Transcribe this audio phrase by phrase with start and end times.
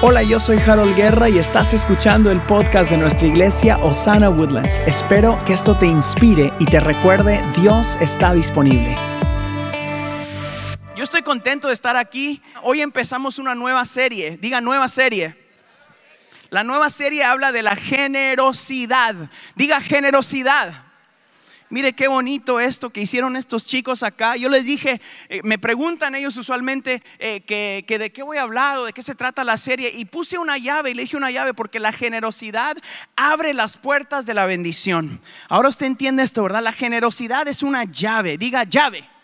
[0.00, 4.80] Hola, yo soy Harold Guerra y estás escuchando el podcast de nuestra iglesia Osana Woodlands.
[4.86, 8.96] Espero que esto te inspire y te recuerde, Dios está disponible.
[10.96, 12.40] Yo estoy contento de estar aquí.
[12.62, 14.36] Hoy empezamos una nueva serie.
[14.36, 15.34] Diga nueva serie.
[16.50, 19.16] La nueva serie habla de la generosidad.
[19.56, 20.87] Diga generosidad.
[21.70, 24.36] Mire qué bonito esto que hicieron estos chicos acá.
[24.36, 28.42] Yo les dije, eh, me preguntan ellos usualmente eh, que, que, de qué voy a
[28.42, 29.92] hablar o de qué se trata la serie.
[29.94, 32.76] Y puse una llave y le dije una llave porque la generosidad
[33.16, 35.20] abre las puertas de la bendición.
[35.48, 36.62] Ahora usted entiende esto, ¿verdad?
[36.62, 38.38] La generosidad es una llave.
[38.38, 39.17] Diga llave.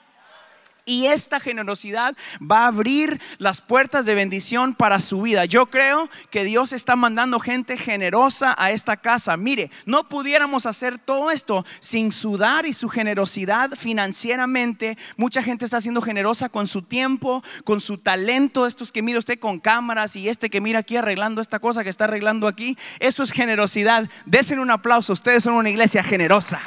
[0.86, 5.46] Y esta generosidad va a abrir las puertas de bendición para su vida.
[5.46, 9.38] Yo creo que Dios está mandando gente generosa a esta casa.
[9.38, 14.98] Mire, no pudiéramos hacer todo esto sin sudar y su generosidad financieramente.
[15.16, 18.66] Mucha gente está siendo generosa con su tiempo, con su talento.
[18.66, 21.90] Estos que mira usted con cámaras y este que mira aquí arreglando esta cosa que
[21.90, 22.76] está arreglando aquí.
[23.00, 24.10] Eso es generosidad.
[24.26, 25.14] Desen un aplauso.
[25.14, 26.60] Ustedes son una iglesia generosa.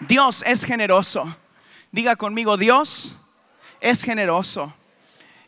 [0.00, 1.36] Dios es generoso.
[1.90, 3.16] Diga conmigo, Dios
[3.80, 4.72] es generoso.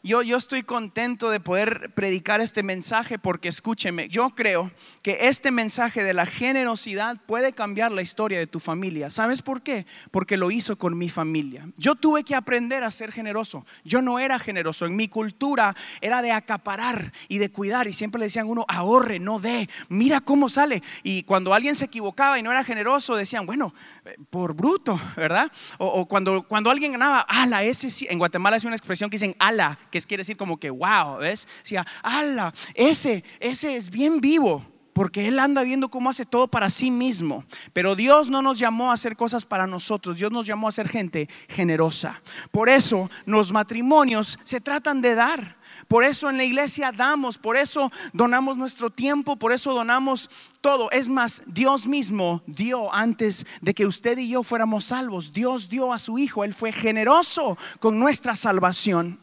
[0.03, 4.71] Yo, yo estoy contento de poder predicar este mensaje porque escúcheme, yo creo
[5.03, 9.11] que este mensaje de la generosidad puede cambiar la historia de tu familia.
[9.11, 9.85] ¿Sabes por qué?
[10.11, 11.69] Porque lo hizo con mi familia.
[11.77, 13.67] Yo tuve que aprender a ser generoso.
[13.85, 14.87] Yo no era generoso.
[14.87, 19.19] En mi cultura era de acaparar y de cuidar y siempre le decían uno, ahorre,
[19.19, 20.83] no dé, mira cómo sale.
[21.03, 23.75] Y cuando alguien se equivocaba y no era generoso, decían, bueno,
[24.07, 25.53] eh, por bruto, ¿verdad?
[25.79, 29.37] O, cuando, cuando alguien ganaba, ala, ese sí, en Guatemala es una expresión que dicen
[29.39, 31.47] ala, que quiere decir como que wow, ¿ves?
[31.63, 34.65] Decía, ala, ese, ese es bien vivo.
[34.93, 37.45] Porque Él anda viendo cómo hace todo para sí mismo.
[37.73, 40.19] Pero Dios no nos llamó a hacer cosas para nosotros.
[40.19, 42.21] Dios nos llamó a ser gente generosa.
[42.51, 45.57] Por eso los matrimonios se tratan de dar.
[45.89, 50.29] Por eso en la iglesia damos, por eso donamos nuestro tiempo, por eso donamos
[50.61, 50.91] todo.
[50.91, 55.33] Es más, Dios mismo dio antes de que usted y yo fuéramos salvos.
[55.33, 56.45] Dios dio a su Hijo.
[56.45, 59.19] Él fue generoso con nuestra salvación.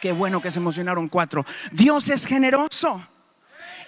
[0.00, 1.44] Qué bueno que se emocionaron cuatro.
[1.72, 3.02] Dios es generoso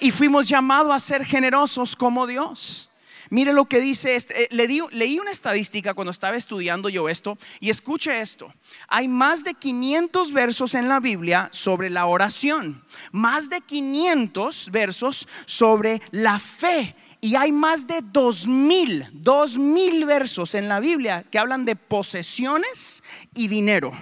[0.01, 2.91] y fuimos llamados a ser generosos como Dios.
[3.31, 4.49] Mire lo que dice, este, eh,
[4.91, 8.53] leí una estadística cuando estaba estudiando yo esto y escuche esto.
[8.89, 15.29] Hay más de 500 versos en la Biblia sobre la oración, más de 500 versos
[15.47, 21.65] sobre la fe y hay más de 2000, 2000 versos en la Biblia que hablan
[21.65, 23.05] de posesiones
[23.35, 23.93] y dinero.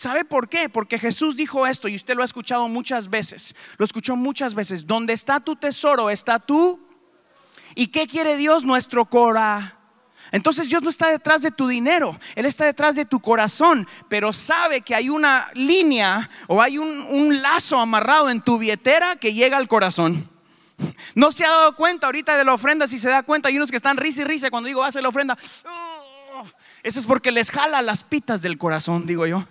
[0.00, 0.70] ¿Sabe por qué?
[0.70, 3.54] Porque Jesús dijo esto y usted lo ha escuchado muchas veces.
[3.76, 4.86] Lo escuchó muchas veces.
[4.86, 6.80] Donde está tu tesoro, está tú.
[7.74, 8.64] ¿Y qué quiere Dios?
[8.64, 9.76] Nuestro cora.
[10.32, 14.32] Entonces Dios no está detrás de tu dinero, Él está detrás de tu corazón, pero
[14.32, 19.58] sabe que hay una línea o hay un, lazo amarrado en tu billetera que llega
[19.58, 20.30] al corazón.
[21.14, 23.70] No se ha dado cuenta ahorita de la ofrenda, si se da cuenta, hay unos
[23.70, 25.36] que están risa y risa cuando digo hace la ofrenda.
[26.82, 29.46] Eso es porque les jala las pitas del corazón, digo yo.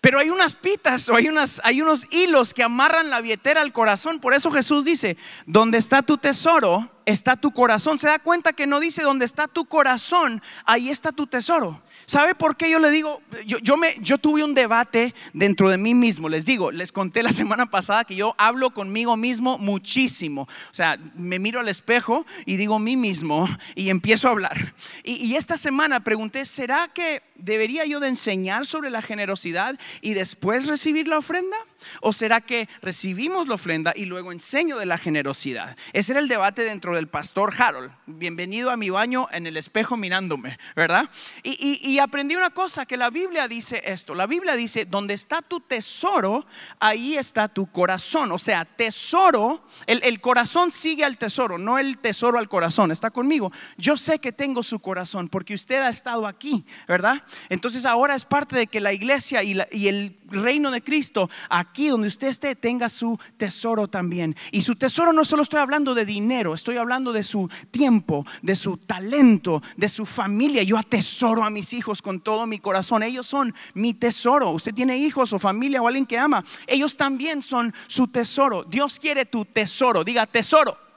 [0.00, 3.72] Pero hay unas pitas o hay, unas, hay unos hilos que amarran la billetera al
[3.72, 4.20] corazón.
[4.20, 5.16] Por eso Jesús dice,
[5.46, 7.98] donde está tu tesoro, está tu corazón.
[7.98, 11.82] Se da cuenta que no dice, donde está tu corazón, ahí está tu tesoro.
[12.08, 13.20] ¿Sabe por qué yo le digo?
[13.44, 16.30] Yo, yo, me, yo tuve un debate dentro de mí mismo.
[16.30, 20.48] Les digo, les conté la semana pasada que yo hablo conmigo mismo muchísimo.
[20.70, 24.72] O sea, me miro al espejo y digo mí mismo y empiezo a hablar.
[25.04, 30.14] Y, y esta semana pregunté, ¿será que debería yo de enseñar sobre la generosidad y
[30.14, 31.58] después recibir la ofrenda?
[32.00, 35.76] ¿O será que recibimos la ofrenda y luego enseño de la generosidad?
[35.92, 37.90] Ese era el debate dentro del pastor Harold.
[38.06, 41.08] Bienvenido a mi baño en el espejo mirándome, ¿verdad?
[41.42, 44.14] Y, aprendí una cosa, que la Biblia dice esto.
[44.14, 46.46] La Biblia dice, donde está tu tesoro,
[46.80, 48.32] ahí está tu corazón.
[48.32, 52.90] O sea, tesoro, el, corazón sigue al tesoro, no el tesoro al corazón.
[52.90, 53.52] ¿Está conmigo?
[53.76, 57.22] Yo sé que tengo su corazón porque usted ha estado aquí, ¿verdad?
[57.48, 61.77] Entonces ahora es parte de que la iglesia y, y el reino de Cristo, aquí
[61.86, 64.34] donde usted esté, tenga su tesoro también.
[64.50, 68.56] Y su tesoro no solo estoy hablando de dinero, estoy hablando de su tiempo, de
[68.56, 70.62] su talento, de su familia.
[70.64, 73.02] Yo atesoro a mis hijos con todo mi corazón.
[73.02, 74.50] Ellos son mi tesoro.
[74.50, 76.44] Usted tiene hijos o familia o alguien que ama.
[76.66, 78.64] Ellos también son su tesoro.
[78.64, 80.02] Dios quiere tu tesoro.
[80.02, 80.87] Diga tesoro.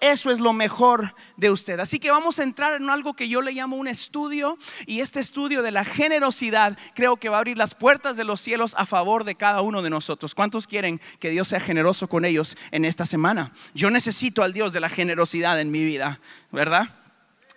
[0.00, 1.80] Eso es lo mejor de usted.
[1.80, 4.56] Así que vamos a entrar en algo que yo le llamo un estudio
[4.86, 8.40] y este estudio de la generosidad creo que va a abrir las puertas de los
[8.40, 10.34] cielos a favor de cada uno de nosotros.
[10.34, 13.52] ¿Cuántos quieren que Dios sea generoso con ellos en esta semana?
[13.74, 16.20] Yo necesito al Dios de la generosidad en mi vida,
[16.52, 16.94] ¿verdad?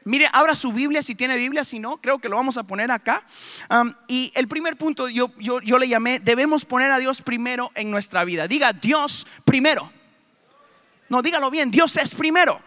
[0.04, 2.90] Mire, abra su Biblia si tiene Biblia, si no, creo que lo vamos a poner
[2.90, 3.24] acá.
[4.08, 7.92] Y el primer punto yo, yo, yo le llamé, debemos poner a Dios primero en
[7.92, 8.48] nuestra vida.
[8.48, 9.92] Diga Dios primero.
[11.12, 12.62] No, dígalo bien, Dios es primero.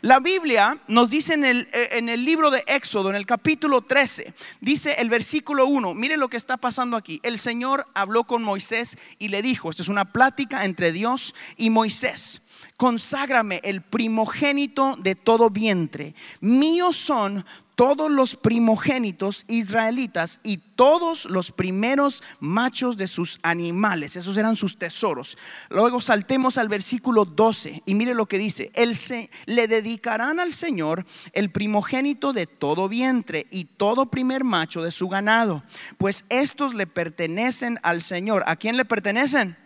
[0.00, 3.82] La Biblia nos dice en el, eh, en el, libro de Éxodo, en el capítulo
[3.82, 7.18] 13, dice el versículo 1, mire lo que está pasando aquí.
[7.24, 11.70] El Señor habló con Moisés y le dijo, esto es una plática entre Dios y
[11.70, 12.46] Moisés
[12.76, 16.14] conságrame el primogénito de todo vientre.
[16.40, 17.44] Míos son
[17.80, 24.16] todos los primogénitos israelitas y todos los primeros machos de sus animales.
[24.16, 25.38] Esos eran sus tesoros.
[25.70, 28.70] Luego saltemos al versículo 12 y mire lo que dice.
[28.74, 34.82] Él se, le dedicarán al Señor el primogénito de todo vientre y todo primer macho
[34.82, 35.62] de su ganado,
[35.96, 38.44] pues estos le pertenecen al Señor.
[38.46, 39.56] ¿A quién le pertenecen?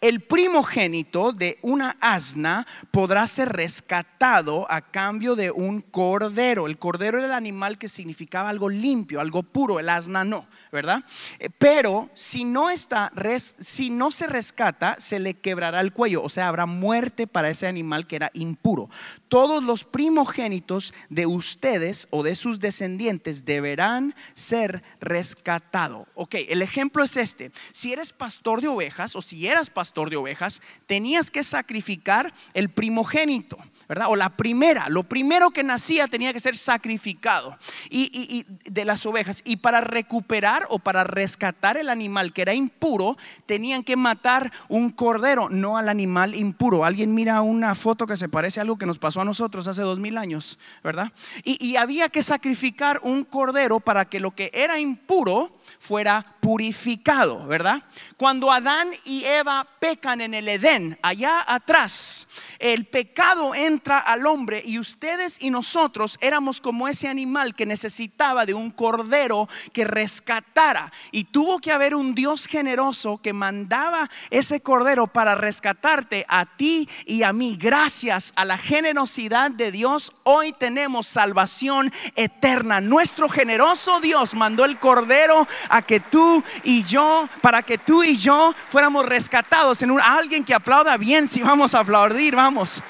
[0.00, 6.66] El primogénito de una asna podrá ser rescatado a cambio de un cordero.
[6.66, 10.46] El cordero era el animal que significaba algo limpio, algo puro, el asna no,
[10.76, 11.02] ¿verdad?
[11.38, 13.10] Eh, pero si no está
[13.58, 17.66] si no se rescata, se le quebrará el cuello, o sea, habrá muerte para ese
[17.66, 18.90] animal que era impuro.
[19.28, 26.06] Todos los primogénitos de ustedes o de sus descendientes deberán ser rescatados.
[26.14, 27.50] Ok, el ejemplo es este.
[27.72, 32.68] Si eres pastor de ovejas o si eras pastor de ovejas, tenías que sacrificar el
[32.68, 33.58] primogénito.
[33.88, 34.06] ¿Verdad?
[34.08, 37.56] O la primera, lo primero que nacía tenía que ser sacrificado
[37.88, 39.42] y, de las ovejas.
[39.44, 43.16] Y para recuperar o para rescatar el animal que era impuro,
[43.46, 46.84] tenían que matar un cordero, no al animal impuro.
[46.84, 49.82] Alguien mira una foto que se parece a algo que nos pasó a nosotros hace
[49.82, 51.12] dos mil años, ¿verdad?
[51.44, 57.82] y había que sacrificar un cordero para que lo que era impuro fuera purificado, ¿verdad?
[58.16, 62.28] Cuando Adán y Eva pecan en el Edén, allá atrás,
[62.58, 68.46] el pecado entra al hombre y ustedes y nosotros éramos como ese animal que necesitaba
[68.46, 70.92] de un cordero que rescatara.
[71.10, 76.88] Y tuvo que haber un Dios generoso que mandaba ese cordero para rescatarte a ti
[77.06, 77.56] y a mí.
[77.60, 82.80] Gracias a la generosidad de Dios, hoy tenemos salvación eterna.
[82.80, 88.16] Nuestro generoso Dios mandó el cordero a que tú y yo, para que tú y
[88.16, 92.82] yo fuéramos rescatados en un, alguien que aplauda bien si vamos a aplaudir, vamos.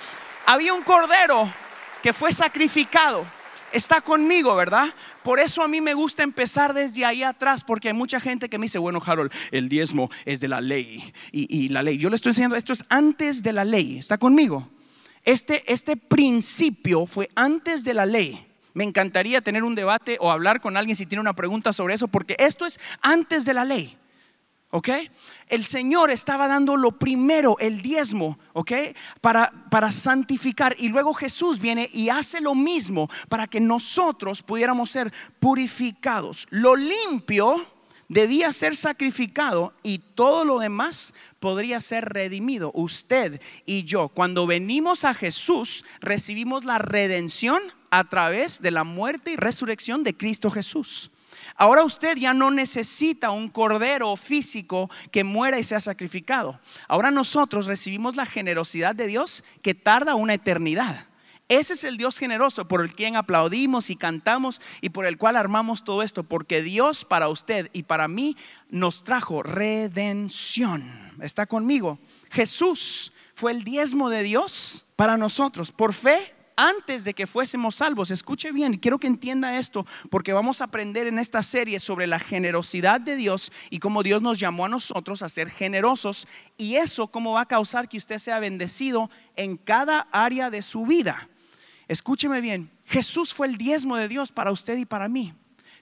[0.47, 1.53] Había un cordero
[2.03, 3.27] que fue sacrificado.
[3.73, 4.89] Está conmigo, ¿verdad?
[5.23, 8.59] Por eso a mí me gusta empezar desde ahí atrás, porque hay mucha gente que
[8.59, 11.13] me dice, bueno, Harold, el diezmo es de la ley.
[11.33, 13.99] Y, la ley, yo le estoy enseñando, esto es antes de la ley.
[13.99, 14.71] ¿Está conmigo?
[15.25, 18.46] Este, este principio fue antes de la ley.
[18.77, 22.09] Me encantaría tener un debate o hablar con alguien si tiene una pregunta sobre eso,
[22.09, 23.97] porque esto es antes de la ley.
[24.69, 24.91] ¿Ok?
[25.49, 28.73] El Señor estaba dando lo primero, el diezmo, ¿ok?
[29.23, 30.77] Para, para santificar.
[30.79, 36.47] Y luego Jesús viene y hace lo mismo para que nosotros pudiéramos ser purificados.
[36.51, 37.67] Lo limpio
[38.11, 42.73] debía ser sacrificado y todo lo demás podría ser redimido.
[42.75, 49.33] Usted y yo, cuando venimos a Jesús, recibimos la redención a través de la muerte
[49.33, 51.11] y resurrección de Cristo Jesús.
[51.57, 56.61] Ahora usted ya no necesita un cordero físico que muera y sea sacrificado.
[56.87, 61.07] Ahora nosotros recibimos la generosidad de Dios que tarda una eternidad.
[61.49, 65.37] Ese es el Dios generoso por el quien aplaudimos y cantamos y por el cual
[65.37, 68.37] armamos todo esto, porque Dios para usted y para mí
[68.69, 70.85] nos trajo redención.
[71.23, 71.99] ¿Está conmigo?
[72.31, 75.71] Jesús fue el diezmo de Dios para nosotros.
[75.71, 78.11] Por fe antes de que fuésemos salvos.
[78.11, 82.19] Escuche bien, quiero que entienda esto, porque vamos a aprender en esta serie sobre la
[82.19, 87.09] generosidad de Dios y cómo Dios nos llamó a nosotros a ser generosos y eso
[87.09, 91.29] cómo va a causar que usted sea bendecido en cada área de su vida.
[91.89, 95.35] Escúcheme bien, Jesús fue el diezmo de Dios para usted y para mí.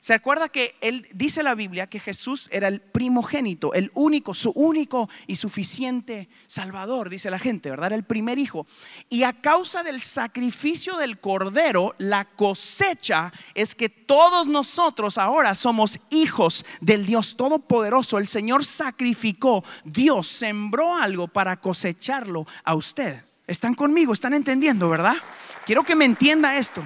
[0.04, 4.50] ¿Se acuerda que él dice la Biblia que Jesús era el primogénito, el único, su
[4.50, 7.86] único y suficiente Salvador, dice la gente, ¿verdad?
[7.86, 8.66] Era el primer hijo.
[9.08, 15.98] Y a causa del sacrificio del cordero, la cosecha es que todos nosotros ahora somos
[16.10, 18.18] hijos del Dios Todopoderoso.
[18.18, 23.24] El Señor sacrificó, Dios sembró algo para cosecharlo a usted.
[23.46, 24.12] ¿Están conmigo?
[24.12, 25.16] ¿Están entendiendo, verdad?
[25.64, 26.84] Quiero que me entienda esto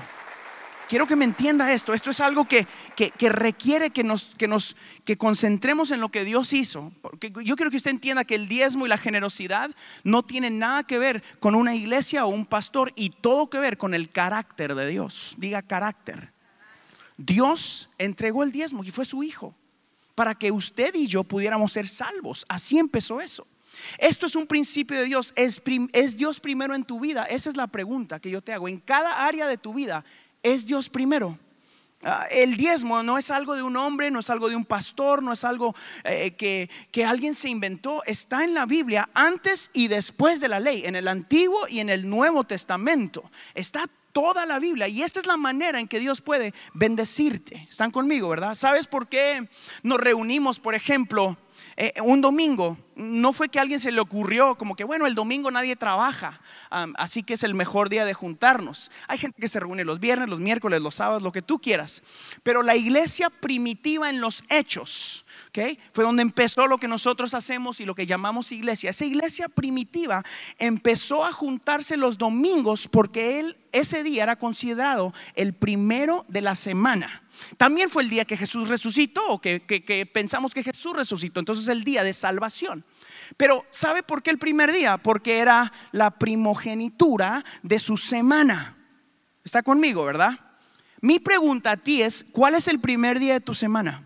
[0.88, 1.94] quiero que me entienda esto.
[1.94, 2.66] Esto es algo que,
[3.20, 6.92] requiere que nos, que nos que concentremos en lo que Dios hizo.
[7.02, 9.70] Porque yo quiero que usted entienda que el diezmo y la generosidad
[10.02, 13.78] no tienen nada que ver con una iglesia o un pastor y todo que ver
[13.78, 15.34] con el carácter de Dios.
[15.38, 16.32] Diga carácter.
[17.16, 19.54] Dios entregó el diezmo y fue su hijo
[20.14, 22.44] para que usted y yo pudiéramos ser salvos.
[22.48, 23.46] Así empezó eso.
[23.98, 25.32] Esto es un principio de Dios.
[25.36, 27.24] ¿Es, ¿Es, Dios primero en tu vida?
[27.24, 28.68] Esa es la pregunta que yo te hago.
[28.68, 30.04] En cada área de tu vida,
[30.52, 31.38] ¿es Dios primero?
[32.04, 35.20] Ah, el diezmo no es algo de un hombre, no es algo de un pastor,
[35.20, 35.74] no es algo
[36.04, 38.04] eh, que, que alguien se inventó.
[38.04, 41.90] Está en la Biblia antes y después de la ley, en el Antiguo y en
[41.90, 43.28] el Nuevo Testamento.
[43.54, 47.66] Está toda la Biblia y esta es la manera en que Dios puede bendecirte.
[47.68, 48.54] Están conmigo, ¿verdad?
[48.54, 49.48] ¿Sabes por qué
[49.82, 51.36] nos reunimos, por ejemplo?
[51.80, 55.14] Eh, un domingo, no fue que a alguien se le ocurrió como que, bueno, el
[55.14, 56.40] domingo nadie trabaja,
[56.96, 58.90] así que es el mejor día de juntarnos.
[59.06, 62.02] Hay gente que se reúne los viernes, los miércoles, los sábados, lo que tú quieras.
[62.42, 65.78] Pero la iglesia primitiva en los hechos, ¿okay?
[65.92, 68.90] fue donde empezó lo que nosotros hacemos y lo que llamamos iglesia.
[68.90, 70.24] Esa iglesia primitiva
[70.58, 76.56] empezó a juntarse los domingos porque él ese día era considerado el primero de la
[76.56, 77.22] semana.
[77.56, 81.40] También fue el día que Jesús resucitó, o que, pensamos que Jesús resucitó.
[81.40, 82.84] Entonces el día de salvación.
[83.36, 84.98] Pero ¿sabe por qué el primer día?
[84.98, 88.76] Porque era la primogenitura de su semana.
[89.44, 90.38] Está conmigo, ¿verdad?
[91.00, 94.04] Mi pregunta a ti es, ¿cuál es el primer día de tu semana?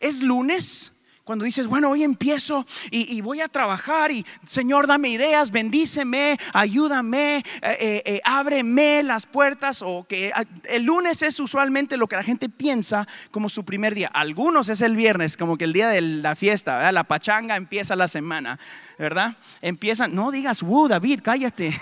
[0.00, 0.97] ¿Es lunes?
[1.28, 7.36] Cuando dices, bueno, hoy empiezo y, voy a trabajar y Señor, dame ideas, bendíceme, ayúdame,
[7.36, 9.82] eh, eh, eh, ábreme las puertas.
[9.82, 13.94] O que ah, el lunes es usualmente lo que la gente piensa como su primer
[13.94, 14.10] día.
[14.14, 18.08] Algunos es el viernes, como que el día de la fiesta, la pachanga empieza la
[18.08, 18.58] semana,
[18.98, 19.36] ¿verdad?
[19.60, 21.78] Empiezan, no digas, uh, David, cállate.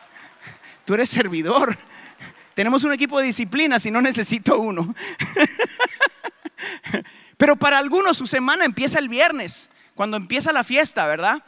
[0.84, 1.76] Tú eres servidor.
[2.54, 4.94] Tenemos un equipo de disciplina, si no necesito uno.
[7.40, 11.42] Pero para algunos su semana empieza el viernes, cuando empieza la fiesta, ¿verdad?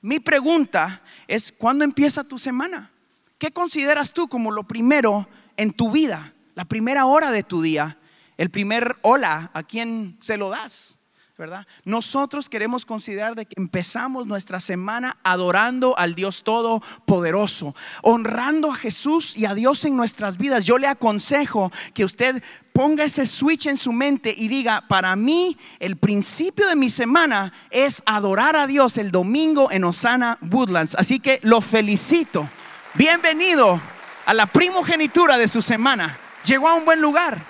[0.00, 2.92] Mi pregunta es, ¿cuándo empieza tu semana?
[3.36, 6.34] ¿Qué consideras tú como lo primero en tu vida?
[6.54, 7.98] La primera hora de tu día,
[8.36, 10.98] el primer hola, ¿a quién se lo das?
[11.38, 11.66] ¿Verdad?
[11.84, 19.34] Nosotros queremos considerar de que empezamos nuestra semana adorando al Dios Todopoderoso, honrando a Jesús
[19.36, 20.66] y a Dios en nuestras vidas.
[20.66, 22.42] Yo le aconsejo que usted
[22.74, 27.50] ponga ese switch en su mente y diga, para mí el principio de mi semana
[27.70, 30.94] es adorar a Dios el domingo en Osana Woodlands.
[30.96, 32.46] Así que lo felicito.
[32.92, 33.80] Bienvenido
[34.26, 36.18] a la primogenitura de su semana.
[36.44, 37.42] Llegó a un buen lugar.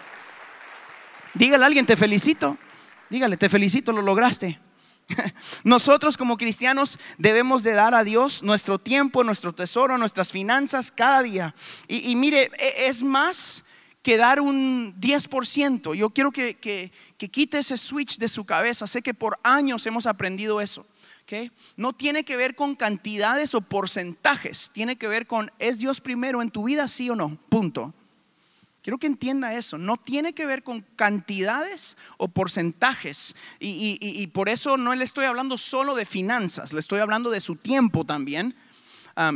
[1.35, 2.57] Dígale a alguien, te felicito.
[3.12, 4.59] Dígale, te felicito, lo lograste.
[5.64, 11.23] Nosotros como cristianos debemos de dar a Dios nuestro tiempo, nuestro tesoro, nuestras finanzas cada
[11.23, 11.54] día.
[11.88, 13.64] Y, mire, e, es más
[14.02, 15.95] que dar un 10%.
[15.95, 16.90] Yo quiero que, que,
[17.28, 18.87] quite ese switch de su cabeza.
[18.87, 20.87] Sé que por años hemos aprendido eso.
[21.76, 24.71] No tiene que ver con cantidades o porcentajes.
[24.73, 27.37] Tiene que ver con, ¿es Dios primero en tu vida, sí o no?
[27.50, 27.92] Punto.
[28.83, 29.79] Quiero que entienda eso.
[29.79, 33.37] No tiene que ver con cantidades o porcentajes.
[33.61, 37.57] Y, por eso no le estoy hablando solo de finanzas, le estoy hablando de su
[37.57, 38.57] tiempo también.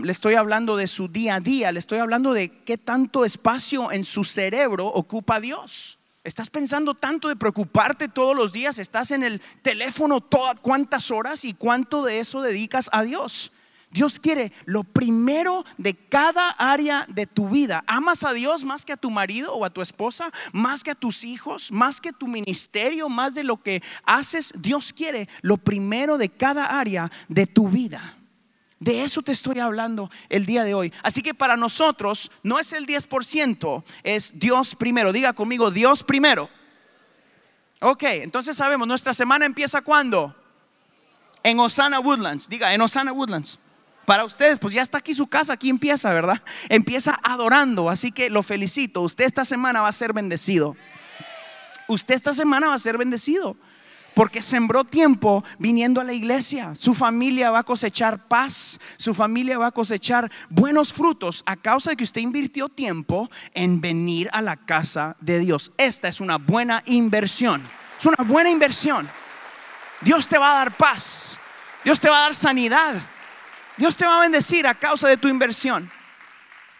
[0.02, 3.92] le estoy hablando de su día a día, le estoy hablando de qué tanto espacio
[3.92, 5.98] en su cerebro ocupa Dios.
[6.24, 11.44] Estás pensando tanto de preocuparte todos los días, estás en el teléfono todas cuántas horas
[11.44, 13.52] y cuánto de eso dedicas a Dios.
[13.96, 17.82] Dios quiere lo primero de cada área de tu vida.
[17.86, 20.30] ¿Amas a Dios más que a tu marido o a tu esposa?
[20.52, 21.72] ¿Más que a tus hijos?
[21.72, 23.08] ¿Más que tu ministerio?
[23.08, 24.52] ¿Más de lo que haces?
[24.58, 28.18] Dios quiere lo primero de cada área de tu vida.
[28.80, 30.92] De eso te estoy hablando el día de hoy.
[31.02, 35.10] Así que para nosotros no es el 10%, es Dios primero.
[35.10, 36.50] Diga conmigo, Dios primero.
[37.80, 40.36] Ok, entonces sabemos, nuestra semana empieza cuando?
[41.42, 42.46] En Osana Woodlands.
[42.50, 43.58] Diga, en Osana Woodlands.
[44.06, 46.40] Para ustedes, pues ya está aquí su casa, aquí empieza, ¿verdad?
[46.68, 49.02] Empieza adorando, así que lo felicito.
[49.02, 50.76] Usted esta semana va a ser bendecido.
[51.88, 53.56] Usted esta semana va a ser bendecido
[54.16, 56.74] porque sembró tiempo viniendo a la iglesia.
[56.74, 61.90] Su familia va a cosechar paz, su familia va a cosechar buenos frutos a causa
[61.90, 65.70] de que usted invirtió tiempo en venir a la casa de Dios.
[65.76, 67.62] Esta es una buena inversión.
[67.98, 69.06] Es una buena inversión.
[70.00, 71.38] Dios te va a dar paz.
[71.84, 73.02] Dios te va a dar sanidad.
[73.76, 75.90] Dios te va a bendecir a causa de tu inversión.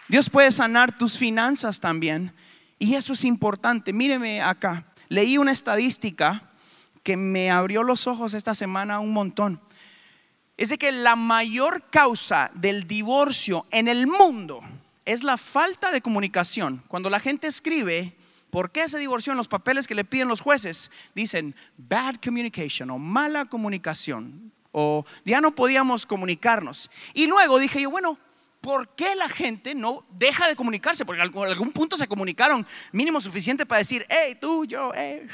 [0.09, 2.35] Dios puede sanar tus finanzas también.
[2.79, 3.93] Y eso es importante.
[3.93, 4.87] Míreme acá.
[5.09, 6.51] Leí una estadística
[7.03, 9.61] que me abrió los ojos esta semana un montón.
[10.57, 14.63] Es de que la mayor causa del divorcio en el mundo
[15.05, 16.83] es la falta de comunicación.
[16.89, 18.17] Cuando la gente escribe,
[18.51, 20.91] ¿por qué se divorció en los papeles que le piden los jueces?
[21.15, 26.91] Dicen bad communication o mala comunicación o ya no podíamos comunicarnos.
[27.15, 28.19] Y luego dije yo, bueno,
[28.61, 31.07] ¿por qué la gente no deja de comunicarse?
[31.07, 35.27] Porque en algún punto se comunicaron mínimo suficiente para decir, hey, tú, yo, hey.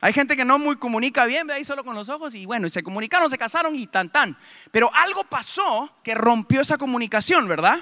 [0.00, 2.66] Hay gente que no muy comunica bien, ve ahí solo con los ojos y bueno,
[2.70, 4.38] se comunicaron, se casaron y tan tan.
[4.70, 7.78] Pero algo pasó que rompió esa comunicación, ¿verdad?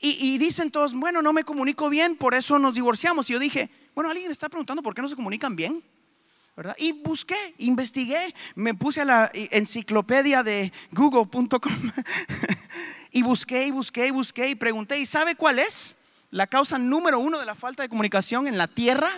[0.00, 3.30] Y, dicen todos, bueno, no me comunico bien, por eso nos divorciamos.
[3.30, 5.82] Y yo dije, bueno, alguien está preguntando por qué no se comunican bien.
[6.78, 11.92] Y busqué, investigué, me puse a la enciclopedia de google.com
[13.12, 15.96] y busqué y busqué y busqué y pregunté, ¿y sabe cuál es
[16.30, 19.10] la causa número uno de la falta de comunicación en la tierra?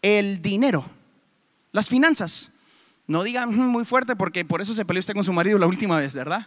[0.00, 0.84] El dinero.
[1.72, 2.52] Las finanzas.
[3.06, 5.66] No digan mm, muy fuerte porque por eso se peleó usted con su marido la
[5.66, 6.46] última vez, ¿verdad?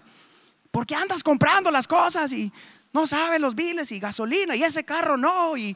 [0.71, 2.51] Porque andas comprando las cosas y
[2.93, 5.75] no sabes los biles y gasolina y ese carro no y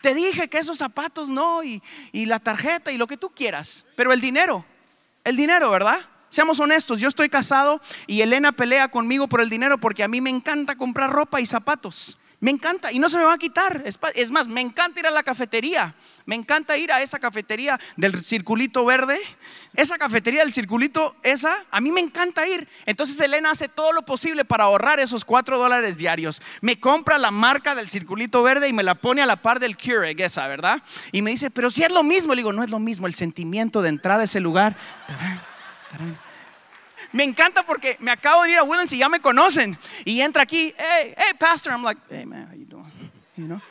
[0.00, 3.84] te dije que esos zapatos no y, la tarjeta y lo que tú quieras.
[3.96, 4.64] Pero el dinero,
[5.24, 5.98] el dinero, ¿verdad?
[6.30, 10.20] Seamos honestos, yo estoy casado y Elena pelea conmigo por el dinero porque a mí
[10.20, 12.18] me encanta comprar ropa y zapatos.
[12.40, 13.82] Me encanta y no se me va a quitar.
[14.14, 15.94] Es más, me encanta ir a la cafetería.
[16.26, 19.18] Me encanta ir a esa cafetería del circulito verde.
[19.74, 22.68] Esa cafetería del circulito, esa, a mí me encanta ir.
[22.84, 26.42] Entonces Elena hace todo lo posible para ahorrar esos cuatro dólares diarios.
[26.62, 29.76] Me compra la marca del circulito verde y me la pone a la par del
[29.76, 30.82] Keurig, esa, ¿verdad?
[31.12, 32.34] Y me dice, pero si es lo mismo.
[32.34, 33.06] Le digo, no es lo mismo.
[33.06, 34.76] El sentimiento de entrar a ese lugar.
[37.12, 39.78] Me encanta porque me acabo de ir a Woodlands y ya me conocen.
[40.04, 41.72] Y entra aquí, hey, hey, pastor.
[41.72, 42.90] I'm like, hey, man, how you doing?
[43.36, 43.62] You know?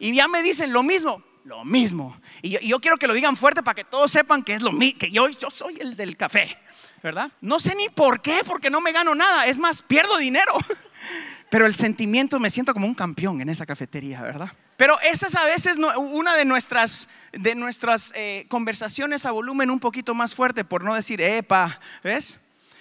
[0.00, 2.14] Y ya me dicen lo mismo lo mismo.
[2.42, 4.98] Y yo, quiero que lo digan fuerte para que todos sepan que es lo mismo,
[4.98, 6.58] que yo, yo soy el del café,
[7.02, 7.32] ¿verdad?
[7.40, 10.52] No sé ni por qué, porque no me gano nada, es más, pierdo dinero.
[11.50, 14.52] Pero el sentimiento me siento como un campeón en esa cafetería, ¿verdad?
[14.76, 19.80] Pero esa es a veces una de nuestras, de nuestras eh, conversaciones a volumen un
[19.80, 22.38] poquito más fuerte, por no decir, epa, ¿ves?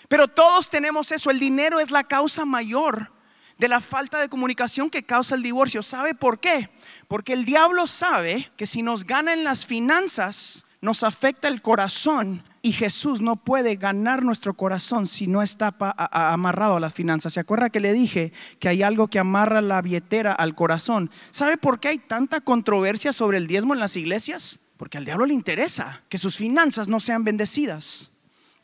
[0.09, 3.11] Pero todos tenemos eso, el dinero es la causa mayor
[3.57, 5.83] de la falta de comunicación que causa el divorcio.
[5.83, 6.69] ¿Sabe por qué?
[7.07, 12.43] Porque el diablo sabe que si nos gana en las finanzas, nos afecta el corazón
[12.61, 15.75] y Jesús no puede ganar nuestro corazón si no está
[16.11, 17.33] amarrado a las finanzas.
[17.33, 21.09] ¿Se acuerda que le dije que hay algo que amarra la billetera al corazón?
[21.31, 24.59] ¿Sabe por qué hay tanta controversia sobre el diezmo en las iglesias?
[24.77, 28.11] Porque al diablo le interesa que sus finanzas no sean bendecidas.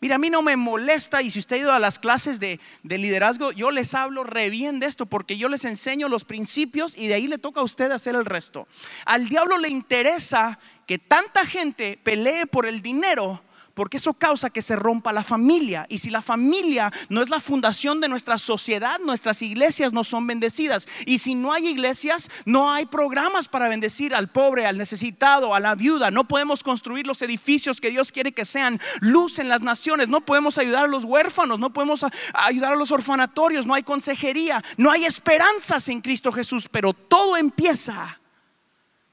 [0.03, 2.59] Mira, a mí no me molesta y si usted ha ido a las clases de,
[2.83, 7.07] liderazgo, yo les hablo re bien de esto porque yo les enseño los principios y
[7.07, 8.68] de ahí le toca a usted hacer el resto.
[9.05, 13.42] Al diablo le interesa que tanta gente pelee por el dinero
[13.74, 15.88] porque eso causa que se rompa la familia.
[15.90, 20.27] Y si la familia no es la fundación de nuestra sociedad, nuestras iglesias no son
[20.27, 20.88] bendecidas.
[21.05, 25.59] Y si no hay iglesias, no hay programas para bendecir al pobre, al necesitado, a
[25.59, 26.12] la viuda.
[26.12, 30.07] No podemos construir los edificios que Dios quiere que sean luz en las naciones.
[30.07, 34.64] No podemos ayudar a los huérfanos, no podemos ayudar a los orfanatorios, no hay consejería,
[34.77, 36.70] no hay esperanzas en Cristo Jesús.
[36.70, 38.20] Pero todo empieza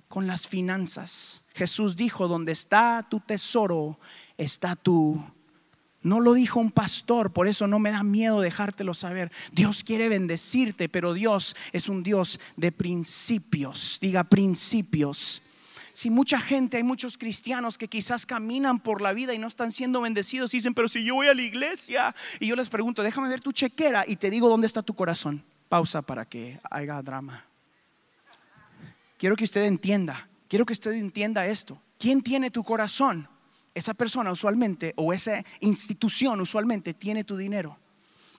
[0.09, 1.45] con las finanzas.
[1.55, 3.99] Jesús dijo, donde está tu tesoro,
[4.41, 5.23] está tú.
[6.03, 9.31] No lo dijo un pastor, por eso no me da miedo dejártelo saber.
[9.53, 13.99] Dios quiere bendecirte, pero Dios es un Dios de principios.
[14.01, 15.43] Diga principios.
[15.93, 19.73] Si mucha gente, hay muchos cristianos que quizás caminan por la vida y no están
[19.73, 23.29] siendo bendecidos, dicen, pero si yo voy a la iglesia, y yo les pregunto, déjame
[23.29, 25.45] ver tu chequera y te digo dónde está tu corazón.
[25.69, 27.45] Pausa para que haya drama.
[29.19, 31.79] Quiero que usted entienda, quiero que usted entienda esto.
[31.99, 33.29] ¿Quién tiene tu corazón?
[33.75, 37.79] Esa persona usualmente o esa institución usualmente tiene tu dinero.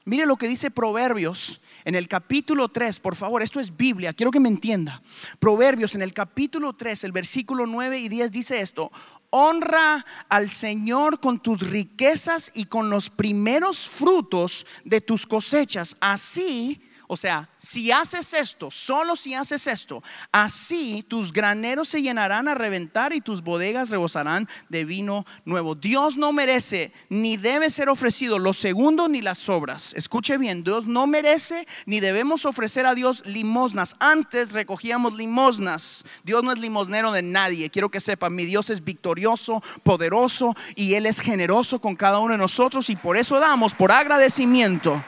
[0.03, 4.31] Mire lo que dice Proverbios en el capítulo 3, por favor, esto es Biblia, quiero
[4.31, 5.01] que me entienda.
[5.39, 8.91] Proverbios en el capítulo 3, el versículo 9 y 10 dice esto,
[9.29, 16.81] honra al Señor con tus riquezas y con los primeros frutos de tus cosechas, así
[17.13, 22.55] o sea, si haces esto, solo si haces esto, así tus graneros se llenarán a
[22.55, 25.75] reventar y tus bodegas rebosarán de vino nuevo.
[25.75, 29.93] Dios no merece ni debe ser ofrecido los segundos ni las obras.
[29.93, 33.97] Escuche bien, Dios no merece ni debemos ofrecer a Dios limosnas.
[33.99, 36.05] Antes recogíamos limosnas.
[36.23, 37.69] Dios no es limosnero de nadie.
[37.69, 42.31] Quiero que sepa, mi Dios es victorioso, poderoso y Él es generoso con cada uno
[42.31, 45.03] de nosotros y por eso damos, por agradecimiento.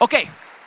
[0.00, 0.14] Ok,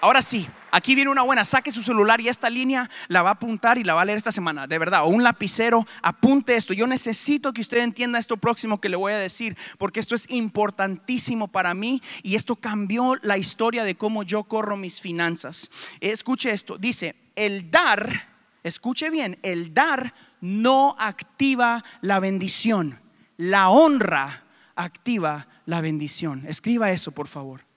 [0.01, 1.45] ahora sí, aquí viene una buena.
[1.45, 4.17] Saque su celular y esta línea la va a apuntar y la va a leer
[4.17, 5.05] esta semana, de verdad.
[5.05, 6.73] O un lapicero, apunte esto.
[6.73, 10.29] Yo necesito que usted entienda esto próximo que le voy a decir, porque esto es
[10.29, 15.71] importantísimo para mí y esto cambió la historia de cómo yo corro mis finanzas.
[16.01, 18.27] Escuche esto, dice, el dar,
[18.63, 22.99] escuche bien, el dar no activa la bendición,
[23.37, 24.43] la honra
[24.75, 26.43] activa la bendición.
[26.47, 27.70] Escriba eso, por favor.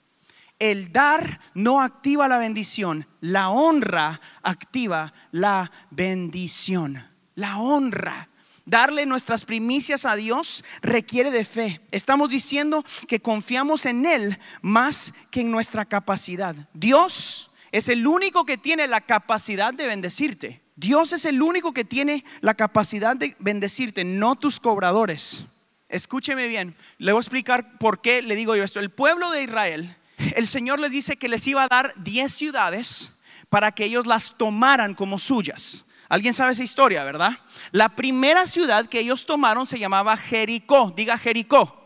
[0.65, 7.07] El dar no activa la bendición, la honra activa la bendición.
[7.35, 8.31] La honra.
[8.65, 11.83] Darle nuestras primicias a Dios requiere de fe.
[11.91, 16.57] Estamos diciendo que confiamos en Él más que en nuestra capacidad.
[16.73, 20.63] Dios es el único que tiene la capacidad de bendecirte.
[20.77, 25.45] Dios es el único que tiene la capacidad de bendecirte, no tus cobradores.
[25.91, 28.81] Escúcheme bien, le voy a explicar por qué le digo yo esto.
[28.81, 29.99] El pueblo de Israel,
[30.37, 33.13] el Señor les dice que les iba a dar 10 ciudades
[33.49, 35.85] para que ellos las tomaran como suyas.
[36.09, 37.39] Alguien sabe esa historia, ¿verdad?
[37.73, 40.93] La primera ciudad que ellos tomaron se llamaba Jericó.
[40.97, 41.81] Diga Jericó.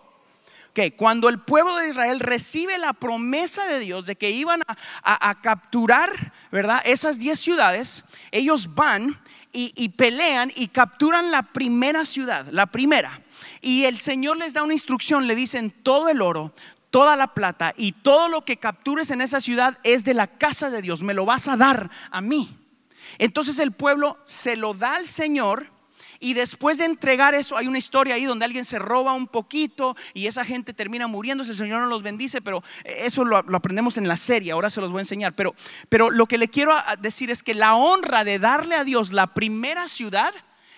[0.74, 4.60] Que cuando el pueblo de Israel recibe la promesa de Dios de que iban
[5.02, 6.82] a, capturar, ¿verdad?
[6.84, 9.18] Esas 10 ciudades, ellos van
[9.52, 13.22] y pelean y capturan la primera ciudad, la primera.
[13.60, 16.52] Y el Señor les da una instrucción, le dicen todo el oro,
[16.90, 20.70] toda la plata y todo lo que captures en esa ciudad es de la casa
[20.70, 22.56] de Dios, me lo vas a dar a mí.
[23.18, 25.66] Entonces el pueblo se lo da al Señor
[26.20, 29.96] y después de entregar eso, hay una historia ahí donde alguien se roba un poquito
[30.14, 34.08] y esa gente termina muriéndose, el Señor no los bendice, pero eso lo, aprendemos en
[34.08, 35.34] la serie, ahora se los voy a enseñar.
[35.34, 35.54] Pero,
[35.88, 39.28] pero lo que le quiero decir es que la honra de darle a Dios la
[39.28, 40.34] primera ciudad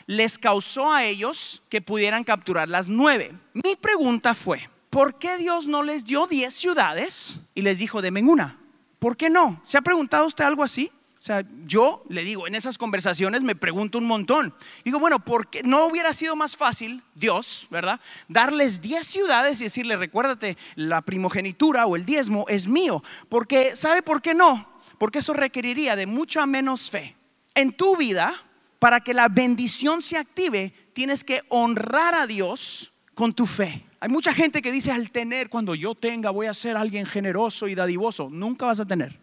[0.07, 3.33] les causó a ellos que pudieran capturar las nueve.
[3.55, 8.23] Mi pregunta fue, ¿por qué Dios no les dio diez ciudades y les dijo, denme
[8.23, 8.59] una?
[8.99, 9.63] ¿Por qué no?
[9.65, 10.91] ¿Se ha preguntado usted algo así?
[11.19, 14.55] O sea, yo le digo, en esas conversaciones me pregunto un montón.
[14.85, 18.01] Digo, bueno, ¿por qué no hubiera sido más fácil, Dios, ¿verdad?
[18.29, 23.03] Darles diez ciudades y decirle, recuérdate, la primogenitura o el diezmo es mío.
[23.29, 24.67] Porque, ¿sabe por qué no?
[24.97, 27.15] Porque eso requeriría de mucha menos fe.
[27.55, 28.43] En tu vida,
[28.79, 33.85] para que la bendición se active, tienes que honrar a Dios con tu fe.
[34.01, 37.69] Hay mucha gente que dice, al tener, cuando yo tenga, voy a ser alguien generoso
[37.69, 38.31] y dadivoso.
[38.31, 39.21] Nunca vas a tener.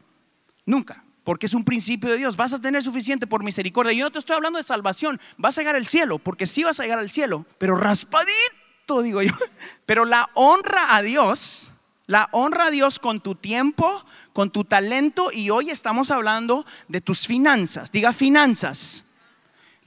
[0.67, 1.03] Nunca.
[1.23, 2.37] Porque es un principio de Dios.
[2.37, 3.93] Vas a tener suficiente por misericordia.
[3.93, 5.19] Yo no te estoy hablando de salvación.
[5.39, 7.47] Vas a llegar al cielo, porque sí vas a llegar al cielo.
[7.57, 9.33] Pero raspadito, digo yo.
[9.87, 11.71] Pero la honra a Dios,
[12.05, 15.31] la honra a Dios con tu tiempo, con tu talento.
[15.33, 17.91] Y hoy estamos hablando de tus finanzas.
[17.91, 19.06] Diga finanzas.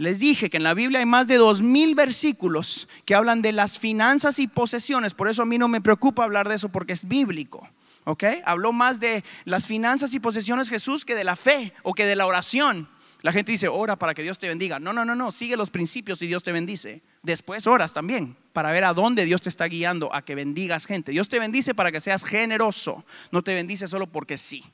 [0.00, 3.52] Les dije que en la Biblia hay más de dos mil versículos que hablan de
[3.52, 5.12] las finanzas y posesiones.
[5.12, 7.68] Por eso a mí no me preocupa hablar de eso porque es bíblico.
[8.04, 8.24] ¿Ok?
[8.46, 12.16] Habló más de las finanzas y posesiones Jesús que de la fe o que de
[12.16, 12.88] la oración.
[13.20, 14.80] La gente dice, ora para que Dios te bendiga.
[14.80, 15.32] No, no, no, no.
[15.32, 17.02] Sigue los principios y Dios te bendice.
[17.22, 21.12] Después oras también para ver a dónde Dios te está guiando a que bendigas gente.
[21.12, 23.04] Dios te bendice para que seas generoso.
[23.32, 24.64] No te bendice solo porque sí.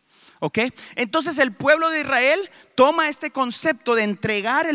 [0.41, 0.59] ¿Ok?
[0.97, 4.67] Entonces el pueblo de Israel toma este concepto de entregar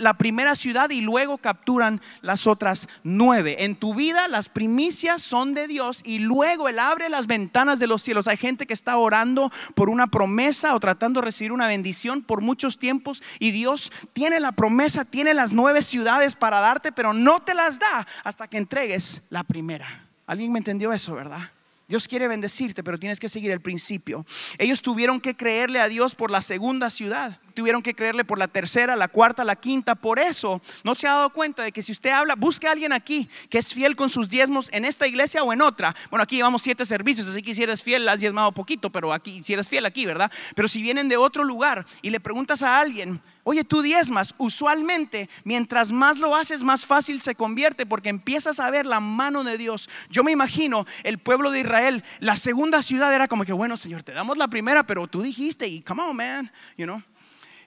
[0.00, 3.64] la primera ciudad y luego capturan las otras nueve.
[3.64, 7.86] En tu vida las primicias son de Dios y luego Él abre las ventanas de
[7.86, 8.26] los cielos.
[8.26, 12.40] Hay gente que está orando por una promesa o tratando de recibir una bendición por
[12.40, 17.40] muchos tiempos y Dios tiene la promesa, tiene las nueve ciudades para darte, pero no
[17.40, 20.06] te las da hasta que entregues la primera.
[20.26, 21.50] ¿Alguien me entendió eso, verdad?
[21.86, 24.24] Dios quiere bendecirte, pero tienes que seguir el principio.
[24.58, 27.40] Ellos tuvieron que creerle a Dios por la segunda ciudad.
[27.52, 29.94] Tuvieron que creerle por la tercera, la cuarta, la quinta.
[29.94, 32.92] Por eso no se ha dado cuenta de que si usted habla, busque a alguien
[32.92, 35.94] aquí que es fiel con sus diezmos en esta iglesia o en otra.
[36.10, 39.42] Bueno, aquí llevamos siete servicios, así que si eres fiel, has diezmado poquito, pero aquí,
[39.42, 40.32] si eres fiel aquí, ¿verdad?
[40.56, 45.28] Pero si vienen de otro lugar y le preguntas a alguien, Oye, tú diezmas, usualmente
[45.44, 49.58] mientras más lo haces, más fácil se convierte porque empiezas a ver la mano de
[49.58, 49.88] Dios.
[50.10, 54.02] Yo me imagino el pueblo de Israel, la segunda ciudad era como que, bueno, Señor,
[54.02, 57.02] te damos la primera, pero tú dijiste, y come on, man, you know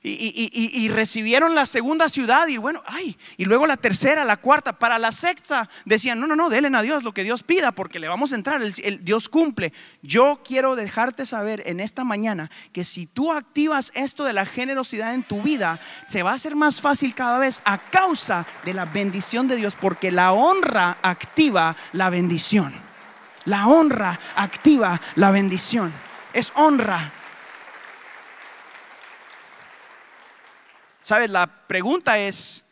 [0.08, 4.98] y, recibieron la segunda ciudad y bueno, ay, y luego la tercera, la cuarta, para
[5.00, 8.08] la sexta decían, no, no, no, denle a Dios lo que Dios pida porque le
[8.08, 9.74] vamos a entrar, el, Dios cumple.
[10.02, 15.14] Yo quiero dejarte saber en esta mañana que si tú activas esto de la generosidad
[15.14, 18.86] en tu vida, se va a hacer más fácil cada vez a causa de la
[18.86, 22.74] bendición de Dios porque la honra activa la bendición.
[23.46, 25.94] La honra activa la bendición.
[26.34, 27.12] Es honra
[31.08, 32.66] Sabes, la pregunta es,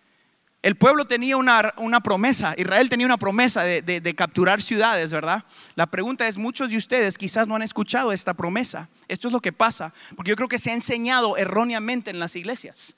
[0.61, 1.71] el pueblo tenía una,
[2.03, 5.45] promesa, Israel tenía una promesa de, capturar ciudades, ¿verdad?
[5.75, 8.89] La pregunta es, muchos de ustedes quizás no han escuchado esta promesa.
[9.07, 12.35] Esto es lo que pasa, porque yo creo que se ha enseñado erróneamente en las
[12.35, 12.95] iglesias.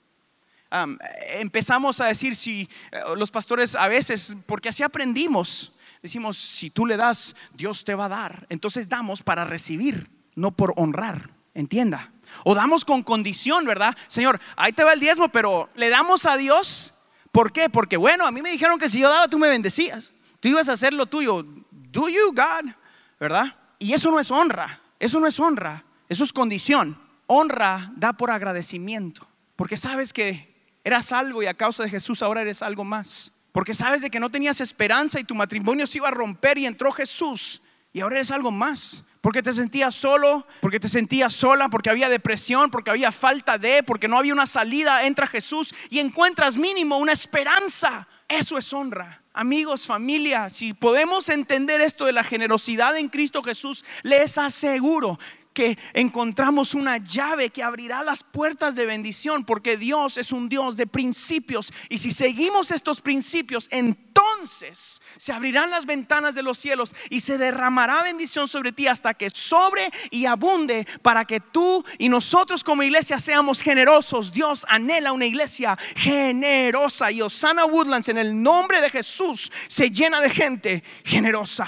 [1.35, 5.71] empezamos a decir si eh, los pastores a veces, porque así aprendimos,
[6.01, 8.47] decimos, si tú le das, Dios te va a dar.
[8.49, 12.11] Entonces damos para recibir, no por honrar, entienda.
[12.43, 13.95] O damos con condición, ¿verdad?
[14.07, 16.93] Señor, ahí te va el diezmo, pero le damos a Dios.
[17.31, 17.69] ¿Por qué?
[17.69, 20.13] Porque bueno, a mí me dijeron que si yo daba, tú me bendecías.
[20.39, 21.43] Tú ibas a hacer lo tuyo.
[21.71, 22.71] Do you, God?
[23.19, 23.55] ¿Verdad?
[23.79, 24.81] Y eso no es honra.
[24.99, 25.83] Eso no es honra.
[26.09, 26.99] Eso es condición.
[27.25, 29.27] Honra da por agradecimiento.
[29.55, 33.33] Porque sabes que eras algo y a causa de Jesús ahora eres algo más.
[33.51, 36.65] Porque sabes de que no tenías esperanza y tu matrimonio se iba a romper y
[36.65, 37.61] entró Jesús
[37.91, 39.03] y ahora eres algo más.
[39.27, 43.83] Porque te sentías solo, porque te sentías sola, porque había depresión, porque había falta de,
[43.83, 48.07] porque no había una salida, entra Jesús y encuentras mínimo una esperanza.
[48.29, 49.21] Eso es honra.
[49.33, 55.19] Amigos, familia, si podemos entender esto de la generosidad en Cristo Jesús, les aseguro
[55.57, 60.77] que encontramos una llave que abrirá las puertas de bendición, porque Dios es un Dios
[60.77, 61.73] de principios.
[61.89, 67.39] Y si seguimos estos principios, entonces se abrirán las ventanas de los cielos y se
[67.39, 72.83] derramará bendición sobre ti hasta que sobre y abunde para que tú y nosotros como
[72.83, 74.31] iglesia seamos generosos.
[74.31, 80.21] Dios anhela una iglesia generosa y Osana Woodlands en el nombre de Jesús se llena
[80.21, 81.67] de gente generosa,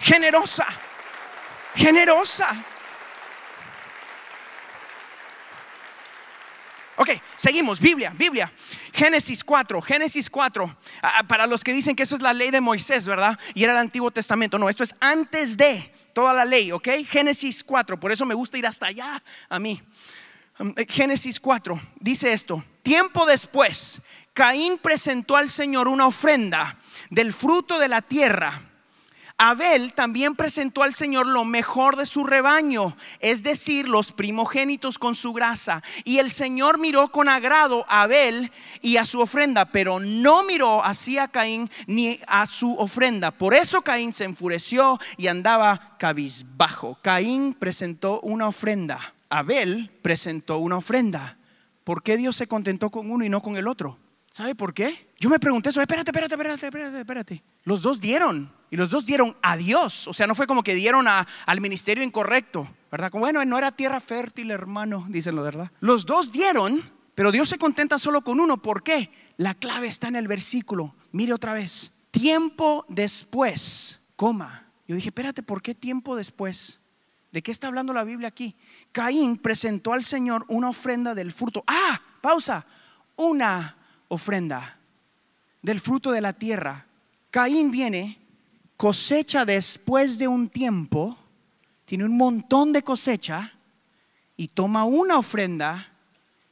[0.00, 0.66] generosa,
[1.74, 2.75] generosa.
[6.96, 7.80] Ok, seguimos.
[7.80, 8.50] Biblia, Biblia.
[8.92, 10.76] Génesis 4, Génesis 4.
[11.02, 13.38] Ah, ah, para los que dicen que eso es la ley de Moisés, ¿verdad?
[13.54, 14.58] Y era el Antiguo Testamento.
[14.58, 16.88] No, esto es antes de toda la ley, ¿ok?
[17.08, 18.00] Génesis 4.
[18.00, 19.82] Por eso me gusta ir hasta allá a mí.
[20.58, 22.64] Um, eh, Génesis 4 dice esto.
[22.82, 24.00] Tiempo después,
[24.32, 26.78] Caín presentó al Señor una ofrenda
[27.10, 28.62] del fruto de la tierra
[29.38, 35.14] Abel también presentó al Señor lo mejor de su rebaño, es decir, los primogénitos con
[35.14, 35.82] su grasa.
[36.04, 40.82] Y el Señor miró con agrado a Abel y a su ofrenda, pero no miró
[40.82, 43.30] así a Caín ni a su ofrenda.
[43.30, 46.98] Por eso Caín se enfureció y andaba cabizbajo.
[47.02, 49.12] Caín presentó una ofrenda.
[49.28, 51.36] Abel presentó una ofrenda.
[51.84, 53.98] ¿Por qué Dios se contentó con uno y no con el otro?
[54.30, 55.08] ¿Sabe por qué?
[55.20, 57.42] Yo me pregunté eso, espérate, espérate, espérate, espérate, espérate.
[57.64, 58.55] Los dos dieron.
[58.70, 60.08] Y los dos dieron a Dios.
[60.08, 63.10] O sea, no fue como que dieron al ministerio incorrecto, ¿verdad?
[63.12, 65.70] Bueno, no era tierra fértil, hermano, dicen ¿verdad?
[65.80, 68.60] Los dos dieron, pero Dios se contenta solo con uno.
[68.60, 69.10] ¿Por qué?
[69.36, 70.94] La clave está en el versículo.
[71.12, 71.92] Mire otra vez.
[72.10, 74.64] Tiempo después, coma.
[74.88, 76.80] Yo dije, espérate, ¿por qué tiempo después?
[77.32, 78.56] ¿De qué está hablando la Biblia aquí?
[78.92, 81.62] Caín presentó al Señor una ofrenda del fruto.
[81.66, 82.64] Ah, pausa.
[83.16, 83.76] Una
[84.08, 84.78] ofrenda
[85.62, 86.86] del fruto de la tierra.
[87.30, 88.18] Caín viene
[88.76, 91.16] cosecha después de un tiempo,
[91.84, 93.54] tiene un montón de cosecha
[94.36, 95.92] y toma una ofrenda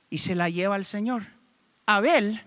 [0.08, 1.26] y se la lleva al Señor.
[1.86, 2.40] Abel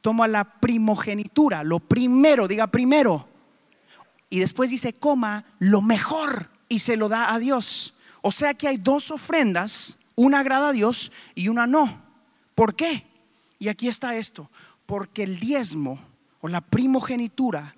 [0.00, 3.28] toma la primogenitura, lo primero, diga primero,
[4.28, 7.94] y después dice, coma lo mejor y se lo da a Dios.
[8.22, 12.02] O sea que hay dos ofrendas, una agrada a Dios y una no.
[12.54, 13.06] ¿Por qué?
[13.58, 14.50] Y aquí está esto,
[14.86, 15.98] porque el diezmo
[16.40, 17.76] o la primogenitura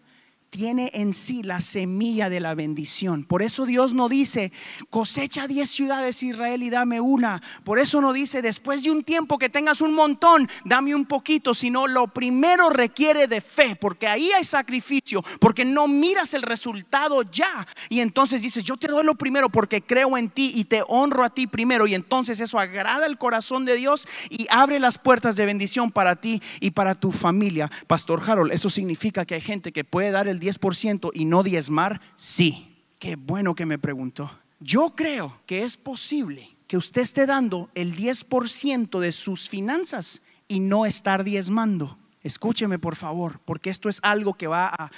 [0.55, 3.25] tiene en sí la semilla de la bendición.
[3.25, 4.53] Por eso Dios no dice,
[4.89, 7.43] cosecha diez ciudades Israel y dame una.
[7.65, 11.55] Por eso no dice, después de un tiempo que tengas un montón, dame un poquito,
[11.55, 17.23] sino lo primero requiere de fe, porque ahí hay sacrificio, porque no miras el resultado
[17.33, 17.67] ya.
[17.89, 21.25] Y entonces dices, yo te doy lo primero porque creo en ti y te honro
[21.25, 21.89] a ti primero.
[21.89, 26.15] Y entonces eso agrada el corazón de Dios y abre las puertas de bendición para
[26.15, 27.69] ti y para tu familia.
[27.89, 32.01] Pastor Harold, eso significa que hay gente que puede dar el 10% y no diezmar?
[32.17, 32.71] Sí.
[32.99, 34.31] Qué bueno que me preguntó.
[34.61, 40.61] Yo creo que es posible que usted esté dando el 10% de sus finanzas y
[40.61, 41.99] no estar diezmando.
[42.23, 44.91] Escúcheme por favor, porque esto es algo que va a...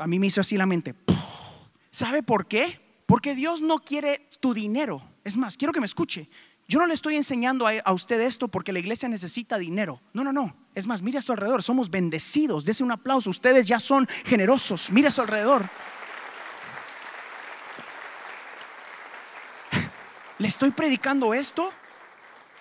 [0.00, 0.94] A mí me hizo así la mente.
[1.90, 2.80] ¿Sabe por qué?
[3.06, 5.02] Porque Dios no quiere tu dinero.
[5.24, 6.28] Es más, quiero que me escuche.
[6.70, 10.02] Yo no le estoy enseñando a, usted esto porque la iglesia necesita dinero.
[10.12, 10.54] No, no, no.
[10.74, 11.62] Es más, mire a su alrededor.
[11.62, 12.66] Somos bendecidos.
[12.66, 13.30] Dese un aplauso.
[13.30, 14.92] Ustedes ya son generosos.
[14.92, 15.66] Mire a su alrededor.
[20.38, 21.72] Le estoy predicando esto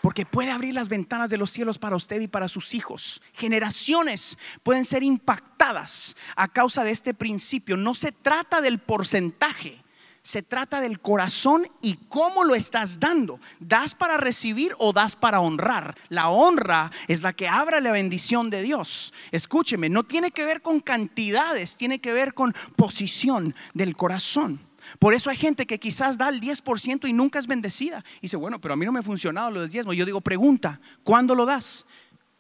[0.02, 3.22] porque puede abrir las ventanas de los cielos para usted y para sus hijos.
[3.34, 7.76] Generaciones pueden ser impactadas a causa de este principio.
[7.76, 9.84] No se trata del porcentaje
[10.28, 13.40] se trata del corazón y cómo lo estás dando.
[13.62, 15.96] ¿Das para recibir o das para honrar?
[16.10, 19.14] La honra es la que abre la bendición de Dios.
[19.32, 24.60] Escúcheme, no tiene que ver con cantidades, tiene que ver con posición del corazón.
[25.00, 28.04] Por eso hay gente que quizás da el 10% y nunca es bendecida.
[28.18, 29.94] Y dice, bueno, pero a mí no me ha funcionado lo del diezmo.
[29.94, 31.86] Yo digo, pregunta, ¿cuándo lo das?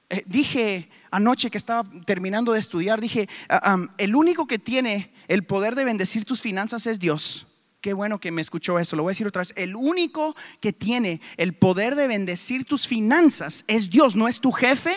[0.09, 5.45] Eh, dije anoche que estaba terminando de estudiar, dije, ah, el único que tiene el
[5.45, 7.47] poder de bendecir tus finanzas es Dios.
[7.81, 8.95] Qué bueno que me escuchó eso.
[8.95, 9.53] Lo voy a decir otra vez.
[9.55, 14.51] El único que tiene el poder de bendecir tus finanzas es Dios, no es tu
[14.51, 14.95] jefe,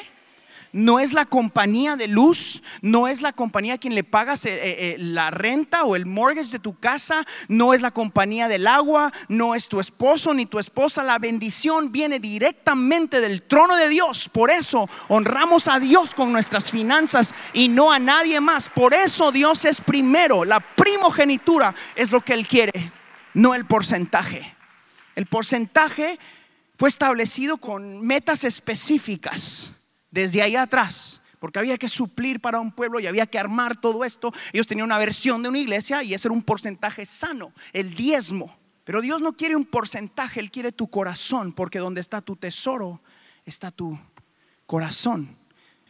[0.73, 4.77] no es la compañía de luz, no es la compañía quien le pagas eh, eh,
[4.79, 9.13] eh, la renta o el mortgage de tu casa, no es la compañía del agua,
[9.29, 11.03] no es tu esposo ni tu esposa.
[11.03, 14.29] La bendición viene directamente del trono de Dios.
[14.29, 18.71] Por eso honramos a Dios con nuestras finanzas y no a nadie más.
[18.71, 20.45] Por eso Dios es primero.
[20.45, 22.93] La primogenitura es lo que Él quiere,
[23.35, 24.55] no el porcentaje.
[25.17, 26.19] El porcentaje
[26.79, 29.73] fue establecido con metas específicas
[30.11, 34.05] desde ahí atrás, porque había que suplir para un pueblo y había que armar todo
[34.05, 34.33] esto.
[34.53, 38.57] Ellos tenían una versión de una iglesia y ese era un porcentaje sano, el diezmo.
[38.85, 43.01] Pero Dios no quiere un porcentaje, Él quiere tu corazón, porque donde está tu tesoro
[43.45, 43.99] está tu
[44.67, 45.40] corazón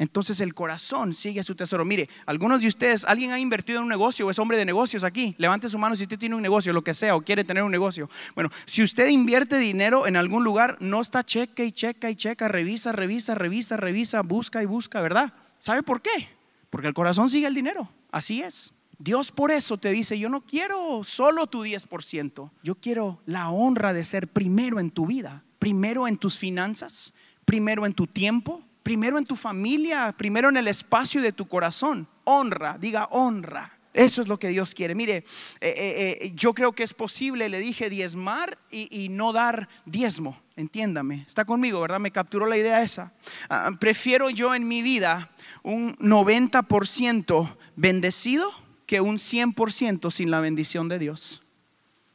[0.00, 1.84] entonces el corazón sigue su tesoro.
[1.84, 5.04] Mire, algunos de ustedes, ¿alguien ha invertido en un negocio o es hombre de negocios
[5.04, 5.34] aquí?
[5.36, 7.70] Levante su mano si usted tiene un negocio, lo que sea, o quiere tener un
[7.70, 8.08] negocio.
[8.34, 12.48] Bueno, si usted invierte dinero en algún lugar, no está cheque y checa y checa,
[12.48, 15.34] revisa, revisa, revisa, revisa, busca y busca, ¿verdad?
[15.58, 16.30] ¿Sabe por qué?
[16.70, 17.86] Porque el corazón sigue el dinero.
[18.10, 18.72] Así es.
[18.98, 23.92] Dios por eso te dice, yo no quiero solo tu 10%, yo quiero la honra
[23.92, 27.12] de ser primero en tu vida, primero en tus finanzas,
[27.44, 32.08] primero en tu tiempo, primero en tu familia, primero en el espacio de tu corazón.
[32.24, 33.80] Honra, diga honra.
[33.92, 34.94] Eso es lo que Dios quiere.
[34.94, 35.24] Mire, eh,
[35.60, 40.40] eh, eh, yo creo que es posible, le dije, diezmar y, no dar diezmo.
[40.54, 41.98] Entiéndame, está conmigo, ¿verdad?
[41.98, 43.12] Me capturó la idea esa.
[43.48, 45.30] Ah, prefiero yo en mi vida
[45.62, 48.52] un 90% bendecido
[48.86, 51.42] que un 100% sin la bendición de Dios.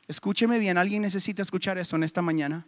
[0.08, 2.66] Escúcheme bien, alguien necesita escuchar eso en esta mañana.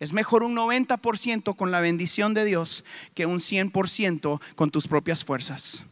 [0.00, 2.84] Es mejor un 90% con la bendición de Dios
[3.14, 5.84] que un 100% con tus propias fuerzas,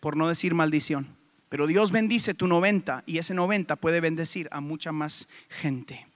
[0.00, 1.08] por no decir maldición.
[1.48, 6.06] Pero Dios bendice tu 90 y ese 90 puede bendecir a mucha más gente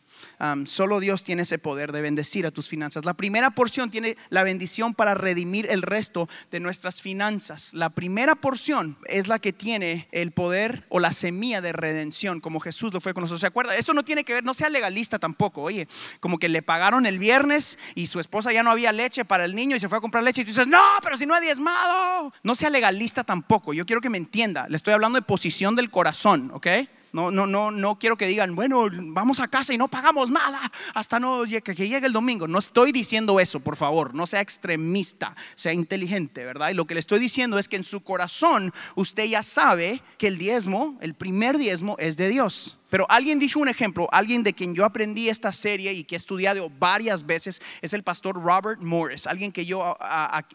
[0.65, 3.05] solo Dios tiene ese poder de bendecir a tus finanzas.
[3.05, 7.75] La primera porción tiene la bendición para redimir el resto de nuestras finanzas.
[7.75, 12.61] La primera porción es la que tiene el poder o la semilla de redención, como
[12.61, 13.41] Jesús lo fue con nosotros.
[13.41, 13.77] ¿Se acuerda?
[13.77, 15.63] Eso no tiene que ver, no sea legalista tampoco.
[15.63, 15.89] Oye,
[16.21, 19.55] como que le pagaron el viernes y su esposa ya no había leche para el
[19.55, 21.41] niño y se fue a comprar leche y tú dices, no, pero si no ha
[21.41, 22.33] diezmado.
[22.43, 23.73] No sea legalista tampoco.
[23.73, 24.69] Yo quiero que me entienda.
[24.69, 26.67] Le estoy hablando de posición del corazón, ¿ok?
[27.13, 30.61] No, no, no, no quiero que digan, bueno, vamos a casa y no pagamos nada
[30.95, 32.47] hasta no, que llegue el domingo.
[32.47, 34.15] No estoy diciendo eso, por favor.
[34.15, 36.71] No sea extremista, sea inteligente, ¿verdad?
[36.71, 40.29] Y lo que le estoy diciendo es que en su corazón usted ya sabe que
[40.29, 42.78] el diezmo, el primer diezmo es de Dios.
[42.91, 46.19] Pero alguien dijo un ejemplo, alguien de quien yo aprendí esta serie y que he
[46.19, 49.97] estudiado varias veces es el pastor Robert Morris, alguien que yo,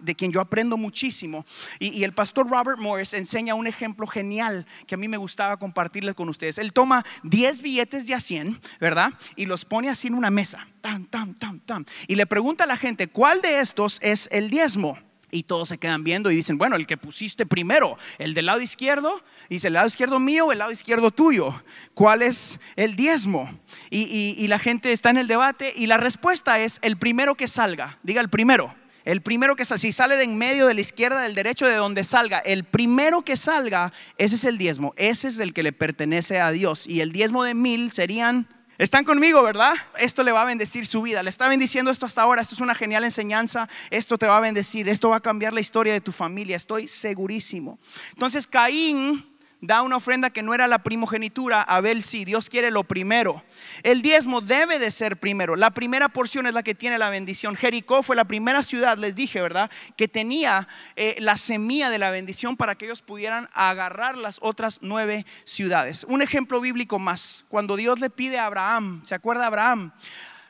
[0.01, 1.45] de quien yo aprendo muchísimo.
[1.79, 6.13] Y, el pastor Robert Morris enseña un ejemplo genial que a mí me gustaba compartirle
[6.13, 6.57] con ustedes.
[6.57, 9.13] Él toma 10 billetes de a 100, ¿verdad?
[9.35, 11.85] Y los pone así en una mesa, tam, tam, tam, tam.
[12.07, 14.97] Y le pregunta a la gente, ¿cuál de estos es el diezmo?
[15.33, 18.61] Y todos se quedan viendo y dicen, bueno, el que pusiste primero, el del lado
[18.61, 21.53] izquierdo, dice, el lado izquierdo mío el lado izquierdo tuyo.
[21.93, 23.51] ¿Cuál es el diezmo?
[23.89, 27.97] Y, la gente está en el debate y la respuesta es el primero que salga.
[28.03, 28.73] Diga el primero.
[29.05, 31.75] El primero que salga, si sale de en medio, de la izquierda, del derecho, de
[31.75, 34.93] donde salga, el primero que salga, ese es el diezmo.
[34.95, 36.87] Ese es el que le pertenece a Dios.
[36.87, 38.47] Y el diezmo de mil serían
[38.83, 39.73] están conmigo, ¿verdad?
[39.97, 41.23] Esto le va a bendecir su vida.
[41.23, 42.41] Le está bendiciendo esto hasta ahora.
[42.41, 43.69] Esto es una genial enseñanza.
[43.89, 44.89] Esto te va a bendecir.
[44.89, 46.57] Esto va a cambiar la historia de tu familia.
[46.57, 47.79] Estoy segurísimo.
[48.11, 49.32] Entonces Caín
[49.63, 53.41] da una ofrenda que no era la primogenitura, Abel sí, Dios quiere lo primero.
[53.83, 55.55] El diezmo debe de ser primero.
[55.55, 57.55] La primera porción es la que tiene la bendición.
[57.55, 59.71] Jericó fue la primera ciudad, les dije, ¿verdad?
[59.95, 64.79] Que tenía eh, la semilla de la bendición para que ellos pudieran agarrar las otras
[64.81, 66.05] nueve ciudades.
[66.09, 69.93] Un ejemplo bíblico más, cuando Dios le pide a Abraham, ¿se acuerda Abraham?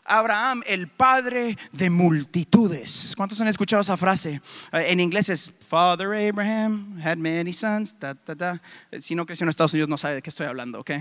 [0.05, 3.13] Abraham, el padre de multitudes.
[3.15, 4.41] ¿Cuántos han escuchado esa frase?
[4.71, 7.95] Eh, en inglés es Father Abraham had many sons.
[8.99, 10.91] Si no creció en Estados Unidos no sabe de qué estoy hablando, ¿ok?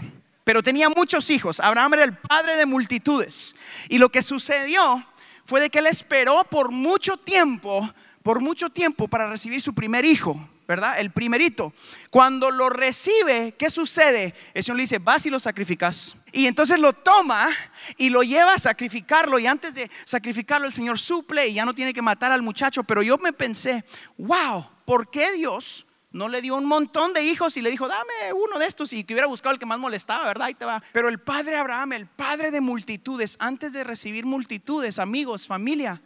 [0.44, 1.60] Pero tenía muchos hijos.
[1.60, 3.54] Abraham era el padre de multitudes.
[3.88, 5.04] Y lo que sucedió
[5.44, 7.88] fue de que él esperó por mucho tiempo,
[8.22, 10.48] por mucho tiempo para recibir su primer hijo.
[10.72, 10.98] ¿Verdad?
[10.98, 11.74] El primerito.
[12.08, 14.34] Cuando lo recibe, ¿qué sucede?
[14.54, 16.16] El Señor le dice, vas y lo sacrificas.
[16.32, 17.46] Y entonces lo toma
[17.98, 19.38] y lo lleva a sacrificarlo.
[19.38, 22.84] Y antes de sacrificarlo, el Señor suple y ya no tiene que matar al muchacho.
[22.84, 23.84] Pero yo me pensé,
[24.16, 28.32] wow, ¿por qué Dios no le dio un montón de hijos y le dijo, dame
[28.34, 30.46] uno de estos y que hubiera buscado el que más molestaba, ¿verdad?
[30.46, 30.82] Ahí te va.
[30.92, 36.00] Pero el padre Abraham, el padre de multitudes, antes de recibir multitudes, amigos, familia,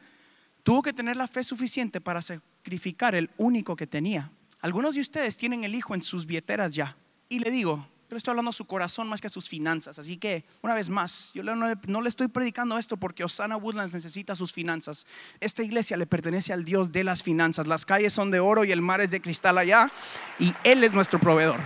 [0.64, 4.32] tuvo que tener la fe suficiente para sacrificar el único que tenía.
[4.60, 6.96] Algunos de ustedes tienen el hijo en sus billeteras ya.
[7.28, 9.98] Y le digo, Yo le estoy hablando a su corazón más que a sus finanzas.
[9.98, 14.36] Así que, una vez más, yo no, le estoy predicando esto porque Osana Woodlands necesita
[14.36, 15.06] sus finanzas.
[15.40, 17.66] Esta iglesia le pertenece al Dios de las finanzas.
[17.66, 19.90] Las calles son de oro y el mar es de cristal allá.
[20.38, 21.58] Y Él es nuestro proveedor.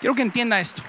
[0.00, 0.82] Quiero que entienda esto.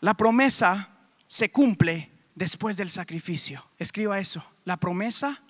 [0.00, 0.88] La promesa
[1.28, 3.64] se cumple después del sacrificio.
[3.78, 4.44] Escriba eso.
[4.64, 5.40] La promesa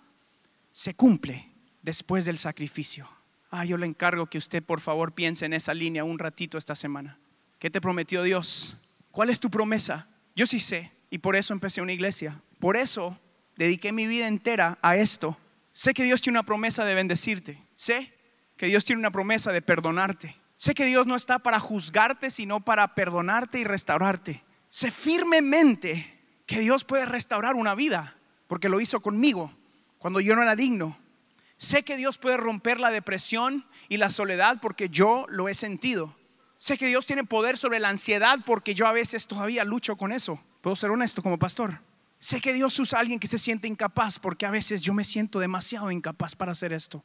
[0.73, 1.47] se cumple
[1.83, 3.09] después del sacrificio.
[3.51, 6.75] Ah, yo le encargo que usted por favor piense en esa línea un ratito esta
[6.75, 7.19] semana.
[7.59, 8.77] ¿Qué te prometió Dios?
[9.11, 10.09] ¿Cuál es tu promesa?
[10.35, 12.41] Yo sí sé y por eso empecé una iglesia.
[12.59, 13.19] Por eso
[13.57, 15.37] dediqué mi vida entera a esto.
[15.75, 17.63] Sé que Dios tiene una promesa de bendecirte.
[17.77, 18.13] Sé
[18.57, 20.35] que Dios tiene una promesa de perdonarte.
[20.57, 24.43] Sé que Dios no está para juzgarte, sino para perdonarte y restaurarte.
[24.71, 28.17] Sé firmemente que Dios puede restaurar una vida,
[28.47, 29.53] porque lo hizo conmigo
[30.03, 30.99] cuando yo no era digno.
[31.57, 36.17] Sé que Dios puede romper la depresión y la soledad porque yo lo he sentido.
[36.59, 40.11] Sé que Dios tiene poder sobre la ansiedad porque yo a veces todavía lucho con
[40.11, 40.43] eso.
[40.61, 41.79] Puedo ser honesto como pastor.
[42.19, 45.05] Sé que Dios usa a alguien que se siente incapaz porque a veces yo me
[45.05, 47.05] siento demasiado incapaz para hacer esto.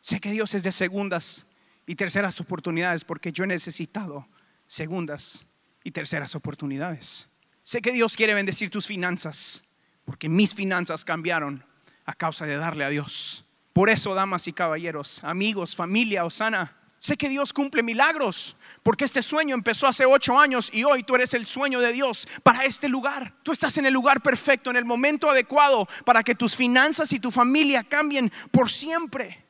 [0.00, 1.44] Sé que Dios es de segundas
[1.88, 4.28] y terceras oportunidades porque yo he necesitado
[4.68, 5.44] segundas
[5.82, 7.30] y terceras oportunidades.
[7.64, 9.64] Sé que Dios quiere bendecir tus finanzas
[10.04, 11.64] porque mis finanzas cambiaron
[12.08, 13.44] a causa de darle a Dios.
[13.74, 19.20] Por eso, damas y caballeros, amigos, familia, Osana, sé que Dios cumple milagros, porque este
[19.20, 22.88] sueño empezó hace ocho años y hoy tú eres el sueño de Dios para este
[22.88, 23.34] lugar.
[23.42, 27.20] Tú estás en el lugar perfecto, en el momento adecuado para que tus finanzas y
[27.20, 29.44] tu familia cambien por siempre,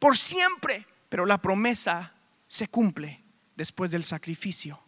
[0.00, 0.84] por siempre.
[1.08, 2.12] Pero la promesa
[2.48, 3.22] se cumple
[3.54, 4.80] después del sacrificio.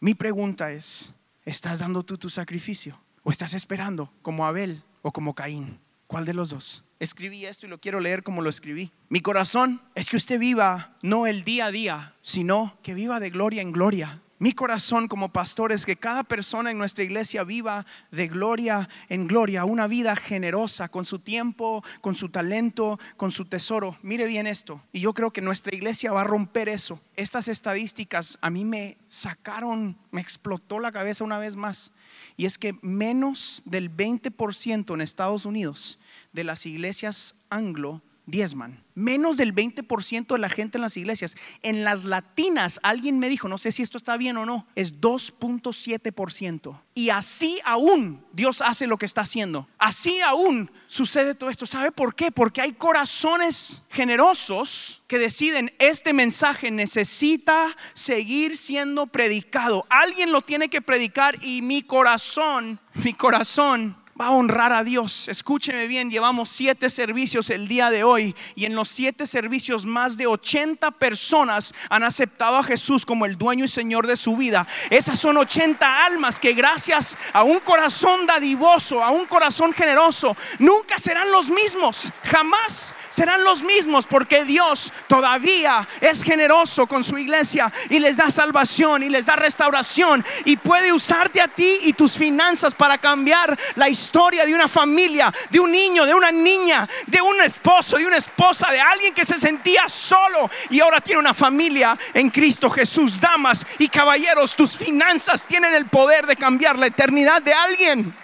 [0.00, 1.12] Mi pregunta es,
[1.44, 2.98] ¿estás dando tú tu sacrificio?
[3.24, 5.78] ¿O estás esperando como Abel o como Caín?
[6.12, 6.84] ¿Cuál de los dos?
[7.00, 8.92] Escribí esto y lo quiero leer como lo escribí.
[9.08, 13.30] Mi corazón es que usted viva no el día a día, sino que viva de
[13.30, 14.20] gloria en gloria.
[14.38, 19.26] Mi corazón como pastor es que cada persona en nuestra iglesia viva de gloria en
[19.26, 23.96] gloria, una vida generosa con su tiempo, con su talento, con su tesoro.
[24.02, 27.00] Mire bien esto, y yo creo que nuestra iglesia va a romper eso.
[27.16, 31.92] Estas estadísticas a mí me sacaron, me explotó la cabeza una vez más.
[32.36, 35.98] Y es que menos del 20% en Estados Unidos
[36.32, 38.82] de las iglesias anglo diezman.
[38.94, 41.36] Menos del 20% de la gente en las iglesias.
[41.62, 45.00] En las latinas, alguien me dijo, no sé si esto está bien o no, es
[45.00, 46.78] 2.7%.
[46.94, 49.66] Y así aún Dios hace lo que está haciendo.
[49.78, 51.64] Así aún sucede todo esto.
[51.64, 52.30] ¿Sabe por qué?
[52.30, 59.86] Porque hay corazones generosos que deciden, este mensaje necesita seguir siendo predicado.
[59.88, 65.26] Alguien lo tiene que predicar y mi corazón, mi corazón va a honrar a Dios.
[65.26, 70.16] Escúcheme bien, llevamos siete servicios el día de hoy y en los siete servicios más
[70.16, 74.64] de 80 personas han aceptado a Jesús como el dueño y señor de su vida.
[74.90, 81.00] Esas son 80 almas que gracias a un corazón dadivoso, a un corazón generoso, nunca
[81.00, 87.72] serán los mismos, jamás serán los mismos porque Dios todavía es generoso con su iglesia
[87.90, 92.12] y les da salvación y les da restauración y puede usarte a ti y tus
[92.12, 96.86] finanzas para cambiar la historia historia de una familia, de un niño, de una niña,
[97.06, 101.18] de un esposo, de una esposa, de alguien que se sentía solo y ahora tiene
[101.18, 103.18] una familia en Cristo Jesús.
[103.18, 108.14] Damas y caballeros, tus finanzas tienen el poder de cambiar la eternidad de alguien.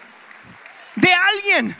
[0.94, 1.74] De alguien.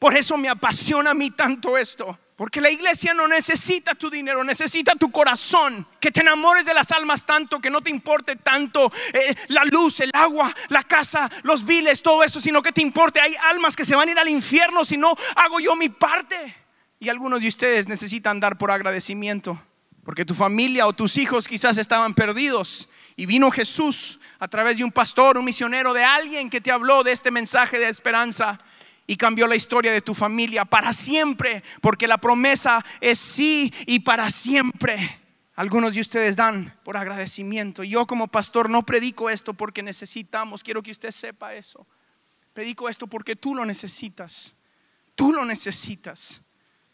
[0.00, 2.18] Por eso me apasiona a mí tanto esto.
[2.38, 5.84] Porque la iglesia no necesita tu dinero, necesita tu corazón.
[5.98, 9.98] Que te enamores de las almas tanto, que no te importe tanto eh, la luz,
[9.98, 13.20] el agua, la casa, los viles, todo eso, sino que te importe.
[13.20, 16.54] Hay almas que se van a ir al infierno si no hago yo mi parte.
[17.00, 19.60] Y algunos de ustedes necesitan dar por agradecimiento.
[20.04, 22.88] Porque tu familia o tus hijos quizás estaban perdidos.
[23.16, 27.02] Y vino Jesús a través de un pastor, un misionero, de alguien que te habló
[27.02, 28.60] de este mensaje de esperanza
[29.10, 34.00] y cambió la historia de tu familia para siempre, porque la promesa es sí y
[34.00, 35.18] para siempre.
[35.56, 37.82] Algunos de ustedes dan por agradecimiento.
[37.82, 41.86] Yo como pastor no predico esto porque necesitamos, quiero que usted sepa eso.
[42.52, 44.54] Predico esto porque tú lo necesitas.
[45.14, 46.42] Tú lo necesitas.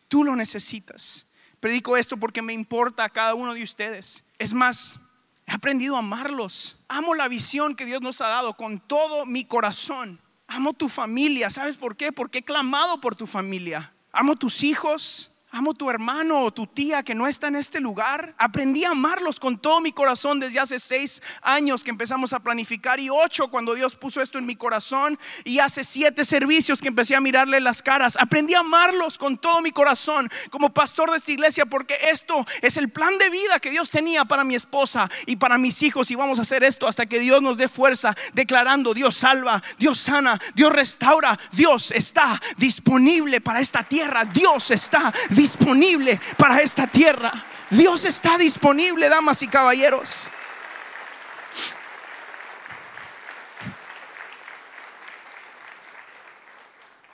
[0.06, 1.26] Tú lo necesitas.
[1.58, 4.22] Predico esto porque me importa a cada uno de ustedes.
[4.38, 5.00] Es más,
[5.46, 6.78] he aprendido a amarlos.
[6.86, 10.20] Amo la visión que Dios nos ha dado con todo mi corazón.
[10.46, 11.50] Amo tu familia.
[11.50, 12.12] ¿Sabes por qué?
[12.12, 13.92] Porque he clamado por tu familia.
[14.12, 15.33] Amo tus hijos.
[15.56, 18.34] Amo tu hermano o tu tía que no está en este lugar.
[18.38, 22.98] Aprendí a amarlos con todo mi corazón desde hace seis años que empezamos a planificar
[22.98, 27.14] y ocho cuando Dios puso esto en mi corazón y hace siete servicios que empecé
[27.14, 28.18] a mirarle las caras.
[28.18, 32.76] Aprendí a amarlos con todo mi corazón como pastor de esta iglesia porque esto es
[32.76, 36.16] el plan de vida que Dios tenía para mi esposa y para mis hijos y
[36.16, 40.36] vamos a hacer esto hasta que Dios nos dé fuerza declarando Dios salva, Dios sana,
[40.56, 47.44] Dios restaura, Dios está disponible para esta tierra, Dios está disponible disponible para esta tierra.
[47.68, 50.30] Dios está disponible, damas y caballeros.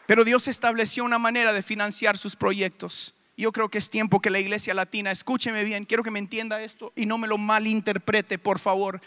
[0.06, 3.14] Pero Dios estableció una manera de financiar sus proyectos.
[3.36, 6.62] Yo creo que es tiempo que la iglesia latina, escúcheme bien, quiero que me entienda
[6.62, 9.00] esto y no me lo malinterprete, por favor.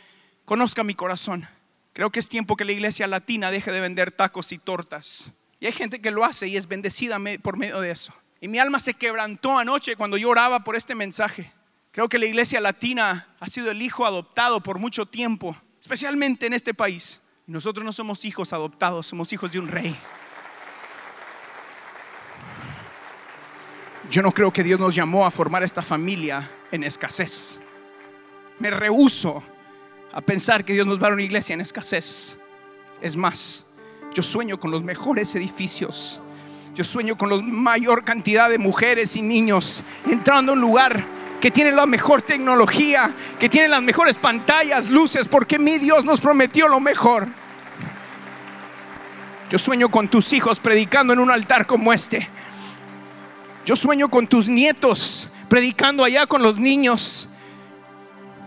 [0.43, 1.47] Conozca mi corazón.
[1.93, 5.31] Creo que es tiempo que la iglesia latina deje de vender tacos y tortas.
[5.61, 8.13] Y hay gente que lo hace y es bendecida por medio de eso.
[8.43, 11.49] Y mi alma se quebrantó anoche cuando yo oraba por este mensaje.
[11.93, 16.51] Creo que la iglesia latina ha sido el hijo adoptado por mucho tiempo, especialmente en
[16.51, 17.21] este país.
[17.47, 19.95] Y nosotros no somos hijos adoptados, somos hijos de un rey.
[24.11, 27.61] Yo no creo que Dios nos llamó a formar esta familia en escasez.
[28.59, 29.41] Me rehuso
[30.11, 32.39] a pensar que Dios nos va a dar una iglesia en escasez.
[32.99, 33.67] Es más,
[34.13, 36.19] yo sueño con los mejores edificios
[36.75, 41.03] yo sueño con la mayor cantidad de mujeres y niños entrando a un lugar
[41.39, 46.19] que tiene la mejor tecnología, que tiene las mejores pantallas, luces, porque mi Dios nos
[46.19, 47.27] prometió lo mejor.
[49.51, 52.27] Yo sueño con tus hijos predicando en un altar como este.
[53.65, 57.29] Yo sueño con tus nietos predicando allá con los niños.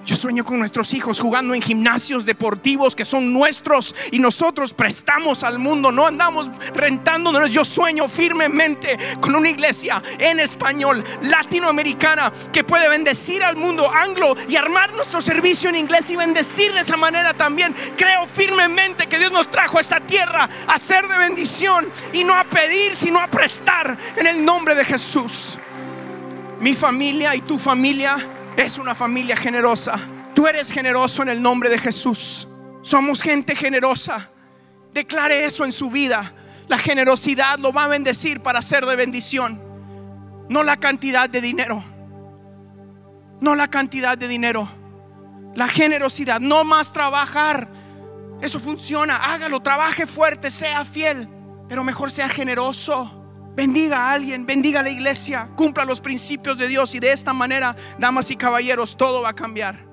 [0.07, 5.43] Yo sueño con nuestros hijos jugando en gimnasios deportivos que son nuestros y nosotros prestamos
[5.43, 7.51] al mundo, no andamos rentándonos.
[7.51, 14.37] Yo sueño firmemente con una iglesia en español, latinoamericana, que puede bendecir al mundo anglo
[14.49, 17.75] y armar nuestro servicio en inglés y bendecir de esa manera también.
[17.97, 22.33] Creo firmemente que Dios nos trajo a esta tierra a ser de bendición y no
[22.33, 25.59] a pedir, sino a prestar en el nombre de Jesús.
[26.61, 29.99] Mi familia y tu familia es una familia generosa.
[30.35, 32.49] Tú eres generoso en el nombre de Jesús.
[32.83, 34.31] Somos gente generosa.
[34.93, 36.33] Declare eso en su vida.
[36.69, 39.61] La generosidad lo va a bendecir para ser de bendición.
[40.49, 41.83] No la cantidad de dinero.
[43.41, 44.69] No la cantidad de dinero.
[45.55, 46.41] La generosidad.
[46.41, 47.69] No más trabajar.
[48.41, 49.17] Eso funciona.
[49.17, 49.61] Hágalo.
[49.61, 50.51] Trabaje fuerte.
[50.51, 51.29] Sea fiel.
[51.69, 53.26] Pero mejor sea generoso.
[53.57, 57.33] Bendiga a alguien, bendiga a la iglesia, cumpla los principios de Dios y de esta
[57.33, 59.86] manera, damas y caballeros, todo va a cambiar.